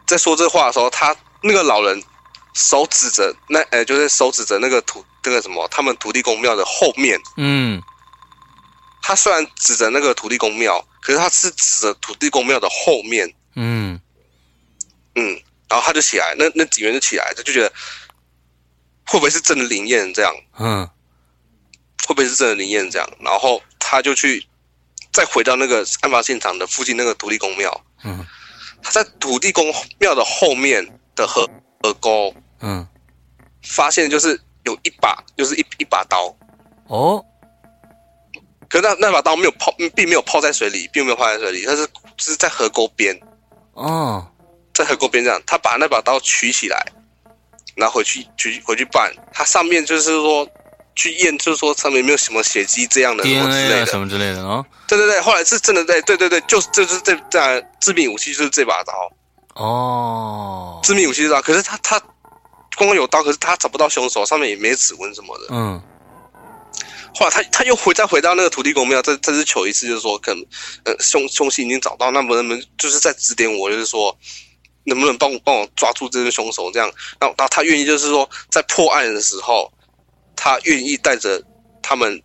[0.07, 2.02] 在说这话的时候，他那个老人
[2.55, 7.82] 手指着那，呃，就是手指着那个土那个什么，他们土地公庙的后面，嗯，
[9.02, 14.00] 他虽然指着那个土地公庙，可是他是指着土地公庙的后面，嗯，
[15.14, 17.70] 嗯，然后他就起来，那那警员就起来，他就觉得
[19.07, 20.34] 会不会是真的灵验这样？
[20.59, 20.88] 嗯，
[22.07, 23.09] 会不会是真的灵验这样？
[23.20, 24.46] 然后他就去
[25.12, 28.24] 再回到那个案发现场的附近那个土地公庙，嗯，
[28.82, 30.84] 他在土地公庙的后面
[31.14, 31.48] 的河
[31.82, 32.86] 河沟，嗯，
[33.62, 36.34] 发现就是有一把，就是一一把刀，
[36.88, 37.24] 哦，
[38.68, 41.88] 可是那那把刀没有泡，并没有泡在水里，并没有泡在水里，它是
[42.18, 43.18] 是在河沟边，
[43.74, 44.26] 哦，
[44.72, 46.84] 在河沟边这样，他把那把刀取起来，
[47.76, 50.48] 然后回去取回去办，它上面就是说
[50.97, 59.12] 去验，就是说上面有没有什么血迹这样的 DNA 类的，啊什么之类的啊，对对对，后来是真的对对对对，就是就是这这致命武器就是这把刀，
[59.55, 62.01] 哦，致命武器是这把，可是他他
[62.76, 65.47] 光有刀，可是他找不到凶手，上面也没指纹什么的。
[65.51, 65.82] 嗯，
[67.14, 70.45] 后来他他又回再回到那个土地公庙，再再次求一次，就是说可能
[70.84, 74.16] 呃凶凶器已经找到，那么能不能就是再指点我，就是说
[74.84, 76.88] 能不能帮我帮我抓住这个凶手这样？
[77.20, 79.72] 然后然后他愿意就是说在破案的时候，
[80.37, 81.43] 他愿意带着
[81.82, 82.22] 他们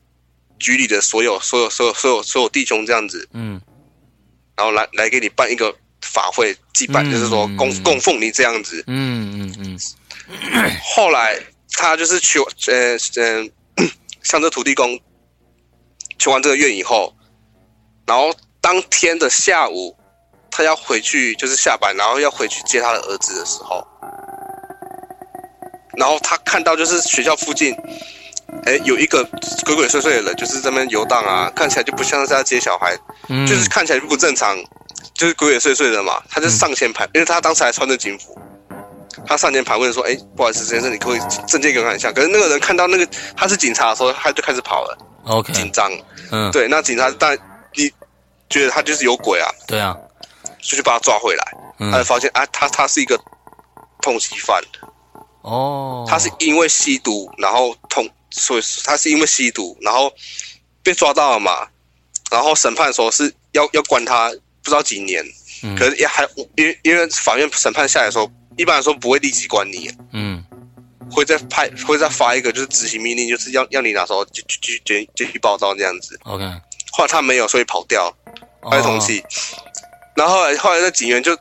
[0.60, 3.62] 局里的所有所有所有所有所有弟兄这样子，嗯，
[4.56, 8.84] 然后来来给你办一个法会祭拜，嗯就是说供嗯供奉你这样子。
[8.88, 9.80] 嗯嗯嗯。
[10.84, 11.40] 后来
[11.72, 13.86] 他就是求呃呃
[14.24, 15.00] 向这土地公
[16.18, 17.16] 求完这个愿以后，
[18.06, 19.96] 然后当天的下午，
[20.52, 23.88] 他要回去就是下班，然后要回去接他的儿子的时候，
[25.98, 27.76] 然后他看到就是学校附近，
[28.66, 29.24] 哎有一个
[29.66, 34.58] 鬼鬼祟祟的人，就是在那边游荡啊，看起来就不像是在接小孩，嗯，就是看起来就不正常，
[35.14, 36.22] 就是鬼鬼祟祟的嘛。
[36.30, 38.38] 他就上前盘，因为他当时还穿着警服，
[39.26, 45.92] 他上前盘问说：“哎、不好意思，先生，你可不可以证件给我看一下？”可是那个人看到那个他是警察的时候，他就开始跑了，OK，紧张。
[46.32, 47.40] 嗯，对，那警察当然
[47.76, 47.92] 你
[48.50, 49.96] 觉得他就是有鬼啊，对啊，
[50.62, 51.44] 就去把他抓回来。
[51.80, 51.92] 嗯。
[51.92, 53.20] 他就发现啊，他他是一个
[54.02, 54.62] 通缉犯，
[55.42, 60.12] 哦，他是因为吸毒，然后通，所以他是因为吸毒，然后
[60.84, 61.68] 被抓到了嘛。
[62.32, 65.26] 然后审判的时候是要要关他不知道几年，
[65.64, 65.76] 嗯。
[65.76, 66.24] 可是也还
[66.56, 70.44] 因为因为法院审判下来的时候，一般来说不会立即关你，嗯。
[71.12, 76.20] 会再派会再发一个就是执行命令，就是要要你哪时候就就就就就去报道这样子。
[76.24, 76.46] OK，
[76.92, 78.16] 后来他没有，所以跑掉，
[78.62, 78.70] 哦。
[78.70, 79.24] 被通缉。
[80.16, 81.36] 然后后来后来那警员就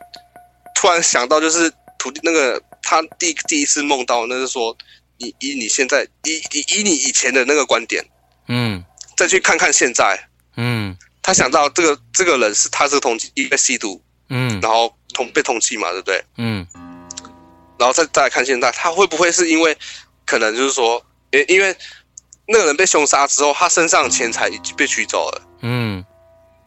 [0.75, 4.74] 突然想到，就是土地那个他第第一次梦到，那是说
[5.18, 8.03] 以以你现在以以以你以前的那个观点，
[8.47, 8.82] 嗯。
[9.14, 10.18] 再去看看现在，
[10.57, 10.97] 嗯。
[11.20, 14.59] 他想到这个这个人是他是通缉，因为吸毒，嗯。
[14.62, 16.24] 然后通被通缉嘛，对不对？
[16.39, 16.66] 嗯。
[17.78, 19.76] 然后再再来看现在，他会不会是因为
[20.24, 21.76] 可能就是说，因因为
[22.47, 26.03] 那个人被凶杀之后，他身上的钱财已经被取走了，嗯。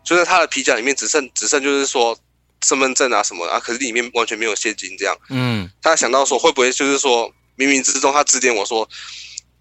[0.03, 2.15] 就是他的皮夹里面只剩只剩就是说
[2.63, 5.17] 身份证啊什么的啊，可是里面完全没有现金这样。
[5.29, 5.69] 嗯。
[5.81, 8.87] 他想到说，会不会就是说冥冥之中他指点我说，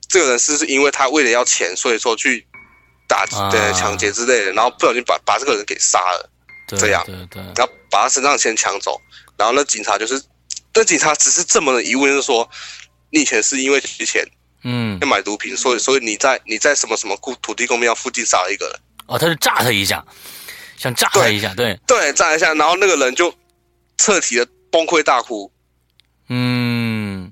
[0.08, 2.46] 这个人是不是因为他为了要钱，所以说去
[3.08, 3.50] 打啊。
[3.50, 6.30] 对抢劫之类的，然后不小心把把这个人给杀了，
[6.68, 9.00] 对这样对对，然后把他身上的钱抢走，
[9.36, 10.22] 然后那警察就是，
[10.74, 12.48] 那警察只是这么的疑问，就是说，
[13.10, 14.24] 你以前是因为缺钱
[14.64, 14.98] 嗯。
[15.00, 20.04] 要买毒品，所以所以你在你在什么什么故土地公庙附近杀了一个人，哦，他就炸他一下，
[20.80, 23.32] 想炸他一下，对，对，炸一下，然后那个人就
[23.98, 25.52] 彻底的崩溃大哭，
[26.30, 27.30] 嗯，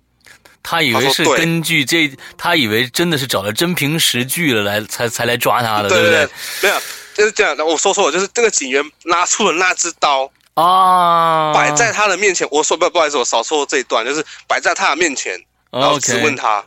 [0.62, 6.28] 他以为是根据这，他以为真的是找了真凭实据了来才才来抓他的，对不对，
[6.62, 6.78] 没有，
[7.14, 7.56] 就是这样。
[7.66, 12.46] 我说错了，就是这个警员拿出了那只刀，啊，摆在他的面前。
[12.50, 16.62] 我说不不好意思，我少说了这一段，就是摆在他的面前，然后质问他，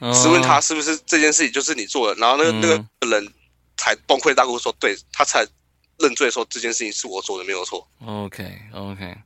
[0.00, 0.12] 哦。
[0.12, 2.60] 质问他是不是这件事情就是你做的，然后那个嗯。
[3.00, 3.32] 那个人
[3.78, 5.46] 才崩溃大哭说，对他才
[5.98, 7.86] 认罪说这件事情是我做的，没有错。
[8.04, 9.16] OK OK，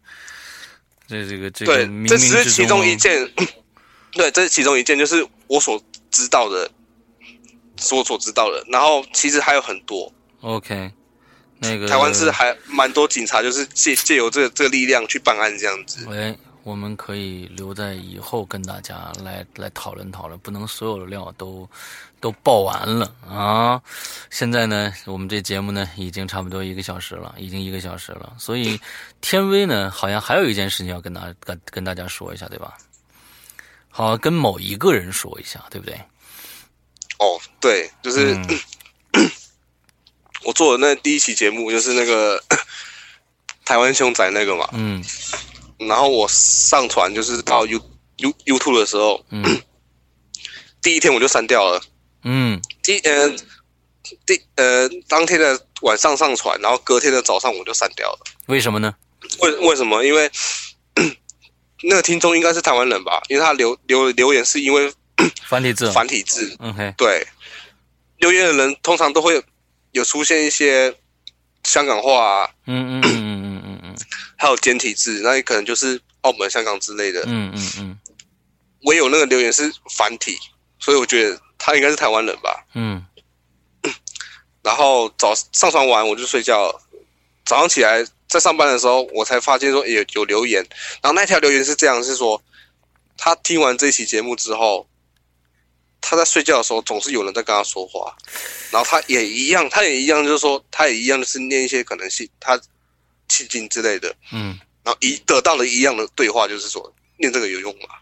[1.06, 3.28] 这这个这个对，这只是其中中一件，
[4.12, 6.70] 对，这是其中一件，就是我所知道的，
[7.78, 8.64] 是我所知道的。
[8.68, 10.92] 然后其实还有很多，OK，
[11.58, 16.06] 那个台湾是还蛮多警察，就是借借由这个这个力量去办案这样子。
[16.06, 21.68] 喂，我们可以留在以后跟大家来来讨论讨论，不能所有的料都
[22.20, 23.80] 都报完了啊！
[24.30, 28.78] 现在呢，我们这节目呢已经差不多一个小时了，已经一个小时了，所以
[29.20, 32.76] 天威呢好像还有一件事情要跟大跟跟大家说一下，对吧？
[33.88, 35.94] 好，跟某一个人说一下，对不对？
[37.18, 38.36] 哦，对，就是
[40.44, 42.42] 我做的那第一期节目，就是那个
[43.64, 44.68] 台湾凶宅那个嘛。
[44.72, 45.02] 嗯。
[45.78, 47.80] 然后我上传就是到 U
[48.18, 49.42] U YouTube 的时候，嗯，
[50.82, 51.80] 第一天我就删掉了。
[52.24, 52.60] 嗯。
[52.82, 53.28] 第呃
[54.26, 58.18] 第呃当天的晚上上传，然后隔天的早上我就删掉了。
[58.46, 58.94] 为什么呢？
[59.40, 60.02] 为为什么？
[60.04, 60.30] 因为
[61.84, 63.22] 那个听众应该是台湾人吧？
[63.28, 64.92] 因为他留留留言是因为。
[65.46, 67.26] 繁体字，繁体字，OK，对，
[68.20, 69.44] 留言的人通常都会
[69.92, 70.94] 有出现一些
[71.62, 73.96] 香港话，啊嗯嗯嗯嗯嗯嗯，
[74.38, 77.98] 还有简体字，那也可能就是澳门、香港之类的，嗯嗯嗯。
[78.84, 80.38] 唯有那个留言是繁体，
[80.78, 83.06] 所以我觉得他应该是台湾人吧，嗯。
[84.64, 86.80] 然后早上床完我就睡觉，
[87.44, 90.66] 早上起来在上班的时候，我才发现说有有留言，
[91.00, 92.42] 然后那条留言是这样，是说
[93.16, 94.88] 他听完这期节目之后。
[96.02, 98.16] 他在睡觉的时候，总是有人在跟他说话，
[98.70, 102.58] 然后他也一样，他也一样，就是说，他也一样，就是念一些可能性，他
[103.28, 107.96] 气经之类的，嗯，然后一得到了一样的对话，就是说，念这个有用吗？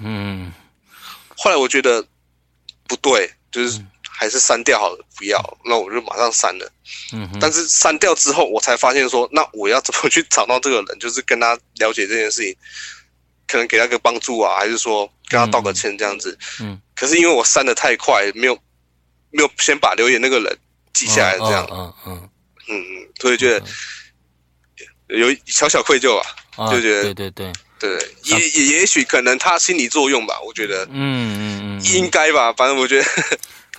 [0.00, 0.52] 嗯，
[1.36, 2.06] 后来我觉得
[2.88, 6.68] 不对，就是还是删掉好了，不要，那我就马上删了，
[7.12, 12.56] 嗯，但是删掉之后，我才发现说，那我要怎么去找到这个人，就是跟他了解这件事情。
[13.50, 16.36] 可能给他个帮助啊，还是说跟他道个歉这样子？
[16.60, 18.54] 嗯，可是因为我删的太快，没有
[19.30, 20.58] 没有先把留言那个人
[20.92, 22.30] 记下来，这样，嗯嗯
[22.68, 23.66] 嗯嗯，所以觉得
[25.06, 27.90] 有小小愧疚啊，就觉得对对对对，
[28.24, 33.06] 也也也许可能他心理作用吧，我觉得，嗯嗯嗯，应该吧，反正我觉得。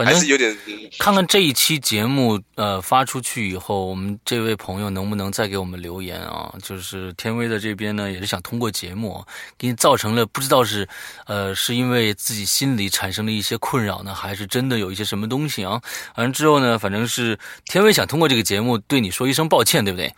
[0.01, 0.57] 还是有点，
[0.97, 6.55] 看看这一期节目呃发出去以后，我们这位朋友能不能再给我们留言啊？
[6.63, 9.21] 就是天威的这边呢，也是想通过节目
[9.57, 10.87] 给你造成了不知道是
[11.25, 15.81] 呃是因为自己心里产生了一些困扰呢，还是真的有一些什么东西啊？
[16.15, 20.15] 完了之后呢，反正是天威想通过这个节目对你说一声抱歉，对不对？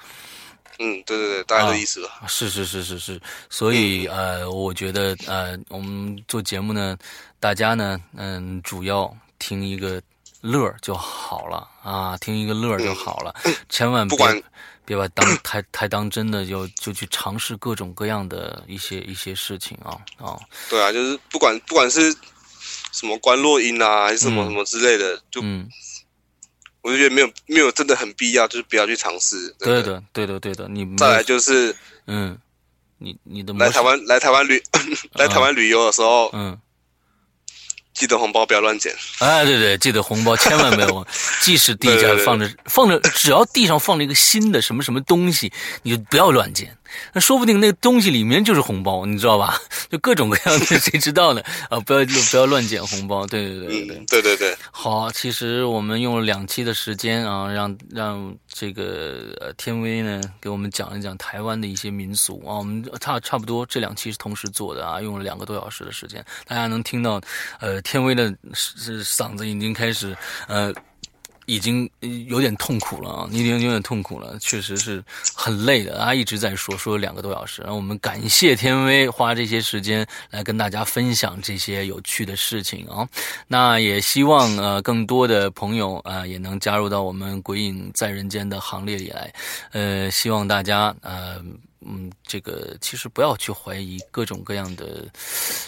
[0.82, 2.26] 嗯，对对对，大概的意思吧。
[2.28, 6.98] 是是是是是，所以呃，我觉得呃，我们做节目呢，
[7.40, 9.16] 大家呢，嗯，主要。
[9.44, 10.00] 听一个
[10.42, 13.34] 乐就好了啊，听一个乐就好了，
[13.70, 14.44] 千万别
[14.86, 20.38] 别把当太太当真的，就就去尝试各种各样的一些一些事情啊啊！
[20.70, 22.16] 对啊，就是不管不管是
[22.92, 25.42] 什么关落音啊，还是什么什么之类的，就
[26.82, 29.56] 我就觉得没有没有真的很必要，就是不要去尝试。
[29.60, 30.68] 对的，对的，对的。
[30.68, 31.76] 你再来就是
[32.08, 32.38] 嗯，
[32.98, 34.62] 你你的来台湾来台湾旅
[35.14, 36.60] 来台湾旅游的时候嗯。
[37.94, 38.96] 记得红包不要乱捡。
[39.20, 41.08] 哎，对对，记得红包千万不要，
[41.42, 45.52] 即使地下放着放着，只要地上放了一个新的什么什么东西，
[45.84, 46.76] 你就不要乱捡。
[47.14, 49.60] 那说不定那个东西里面就是红包你知道吧？
[49.90, 51.42] 就各种各样的 谁知道呢？
[51.70, 62.56] 啊不要不要乱捡红包对对对对对对好其实我们用了两期的时间啊让让这个呃天威呢给我们讲一讲台湾的一些民俗啊。
[62.58, 66.24] 我们差差不多这两期是同时做的啊用了两个多小时的时间。
[66.48, 67.20] 大家能听到
[67.60, 70.16] 呃天威的是是嗓子已经开始
[70.48, 70.74] 呃
[71.46, 71.90] 已经
[72.28, 73.30] 有点痛苦了啊！
[73.32, 75.04] 已经有点痛苦了，确实是
[75.36, 76.14] 很累的啊！
[76.14, 83.08] 一直在说说两个多小时，然后我们感谢天威花这些时间来跟大家分享这些有趣的事情啊！
[83.48, 89.34] 那也希望呃更多的朋友啊也能加入到我们鬼影在人间的行列里来，
[89.72, 91.44] 呃，希望大家呃
[91.82, 95.06] 嗯这个其实不要去怀疑各种各样的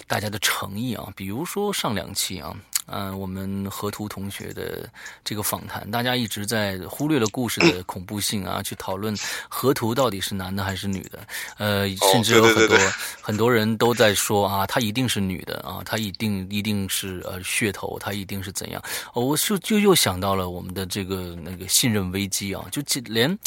[0.07, 2.55] 大家的诚意啊，比如说上两期啊。
[2.88, 4.89] 嗯，我们河图同学的
[5.23, 9.15] 这个访谈，大家一直在忽略了故事的恐怖性啊，去讨论
[9.47, 11.19] 河图到底是男的还是女的。
[11.57, 12.77] 呃，甚至有很多
[13.22, 18.84] 很多人都在说啊，她一定是女的啊，她一定一定是呃噱头，她一定是怎样。
[19.14, 23.38] 哦我就就又想到了我们的这个那个信任危机啊，就连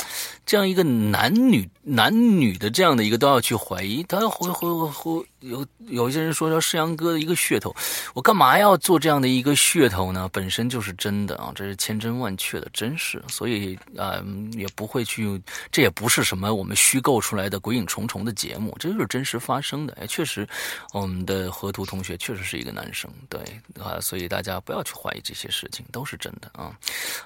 [0.44, 5.26] 这样一个男女男女的这样的一个都要去怀疑，他会会会。
[5.46, 7.74] 有有一些人说叫世阳哥的一个噱头，
[8.14, 10.28] 我干嘛要做这样的一个噱头呢？
[10.32, 15.40] 本身就是真的啊，这是千真万确的真实，所以啊也不会去，
[15.70, 19.96] 这也不是什么我们虚构出来的鬼影重重的节目，这就是真实发生的。
[20.00, 20.46] 哎，确实，
[20.92, 23.40] 我们的河图同学确实是一个男生，对
[23.80, 26.76] 啊，所以大家不要去怀疑这些事情，都是真的啊。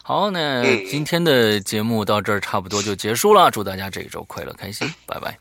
[0.02, 5.38] 好，那今天的节目到这儿差不多就结束了，祝大家这一周快乐开心，拜拜，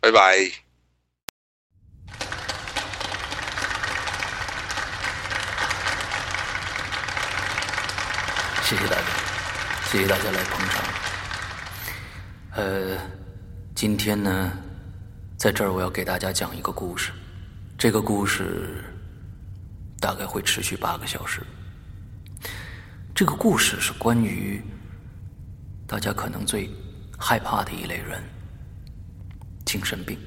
[0.00, 0.67] 拜拜。
[8.64, 9.02] 谢谢大家，
[9.86, 10.84] 谢谢大家来捧场。
[12.52, 12.98] 呃，
[13.74, 14.52] 今天呢，
[15.38, 17.10] 在这儿我要给大家讲一个故事。
[17.78, 18.84] 这个故事
[19.98, 21.40] 大概会持续八个小时。
[23.14, 24.62] 这个故事是关于
[25.86, 26.68] 大家可能最
[27.18, 28.22] 害怕的一类人——
[29.64, 30.18] 精神病。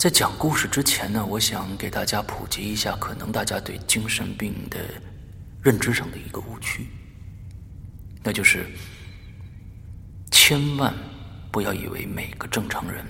[0.00, 4.78] 在讲故事之前呢，我想给大家普及一下，可能大家对精神病的
[5.62, 6.86] 认知上的一个误区，
[8.22, 8.64] 那就是
[10.30, 10.94] 千万
[11.52, 13.04] 不要以为每个正常人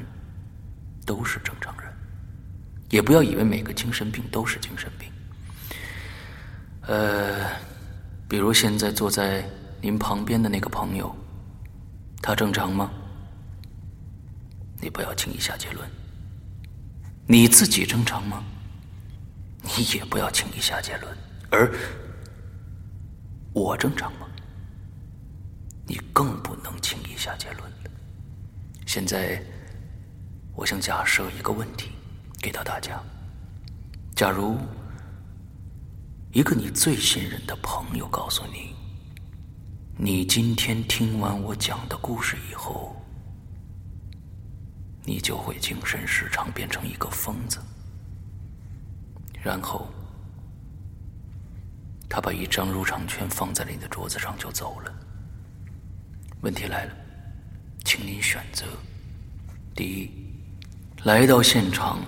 [1.07, 1.89] 都是正常人，
[2.89, 5.09] 也不要以为每个精神病都是精神病。
[6.89, 7.53] 呃，
[8.29, 9.49] 比如现在坐在
[9.81, 11.15] 您旁边的那个朋友，
[12.21, 12.91] 他正常吗？
[14.81, 15.89] 你不要轻易下结论。
[17.33, 18.43] 你自己正常吗？
[19.63, 21.17] 你也不要轻易下结论。
[21.53, 21.73] 而
[23.53, 24.27] 我正常吗？
[25.87, 27.73] 你更不能轻易下结论
[28.85, 29.41] 现在，
[30.57, 31.91] 我想假设一个问题
[32.43, 33.01] 给到大家：
[34.17, 34.59] 假如
[36.33, 38.75] 一个你最信任的朋友告诉你，
[39.97, 43.00] 你今天听完我讲的故事以后。
[45.05, 47.59] 你就会精神失常，变成一个疯子。
[49.43, 49.89] 然后，
[52.09, 54.95] 他把一张入场券放在了你的桌子上，就走了。
[56.43, 56.93] 问题来了，
[57.85, 58.67] 请您选择：
[59.75, 60.11] 第一，
[61.05, 62.01] 来到现场，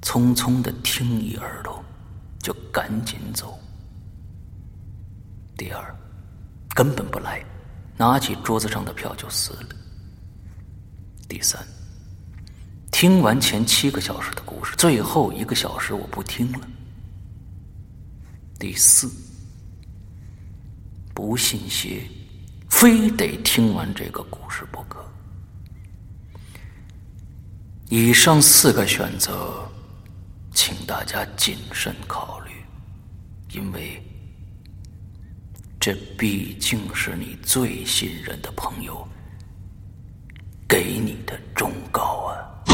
[0.00, 1.84] 匆匆的听一耳朵，
[2.40, 3.58] 就赶紧走；
[5.56, 5.96] 第二，
[6.74, 7.44] 根本不来，
[7.96, 9.76] 拿起桌子上的票就撕了；
[11.28, 11.64] 第三。
[12.92, 16.60] 听完前七个小时的故事，最后一个小时我不听了。
[18.60, 19.10] 第四，
[21.12, 22.08] 不信邪，
[22.70, 25.04] 非得听完这个故事不可。
[27.88, 29.68] 以上四个选择，
[30.54, 32.52] 请大家谨慎考虑，
[33.52, 34.00] 因为
[35.80, 39.04] 这毕竟是你最信任的朋友
[40.68, 42.38] 给你的忠告啊。《《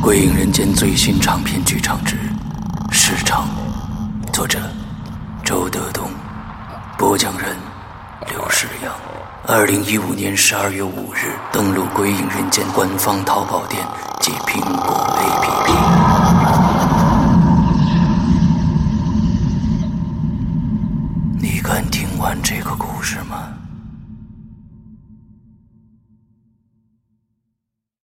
[0.00, 2.16] 鬼影人间》最新长篇剧场之
[2.92, 3.48] 《市场》，
[4.32, 4.58] 作者
[5.44, 6.10] 周德东，
[6.98, 7.56] 播讲人
[8.30, 8.92] 刘世阳。
[9.46, 13.84] 二零一五年十二月五日登录《鬼影人间》官方淘宝店
[14.20, 15.70] 及苹果 APP。
[21.40, 23.49] 你敢听完这个故事吗？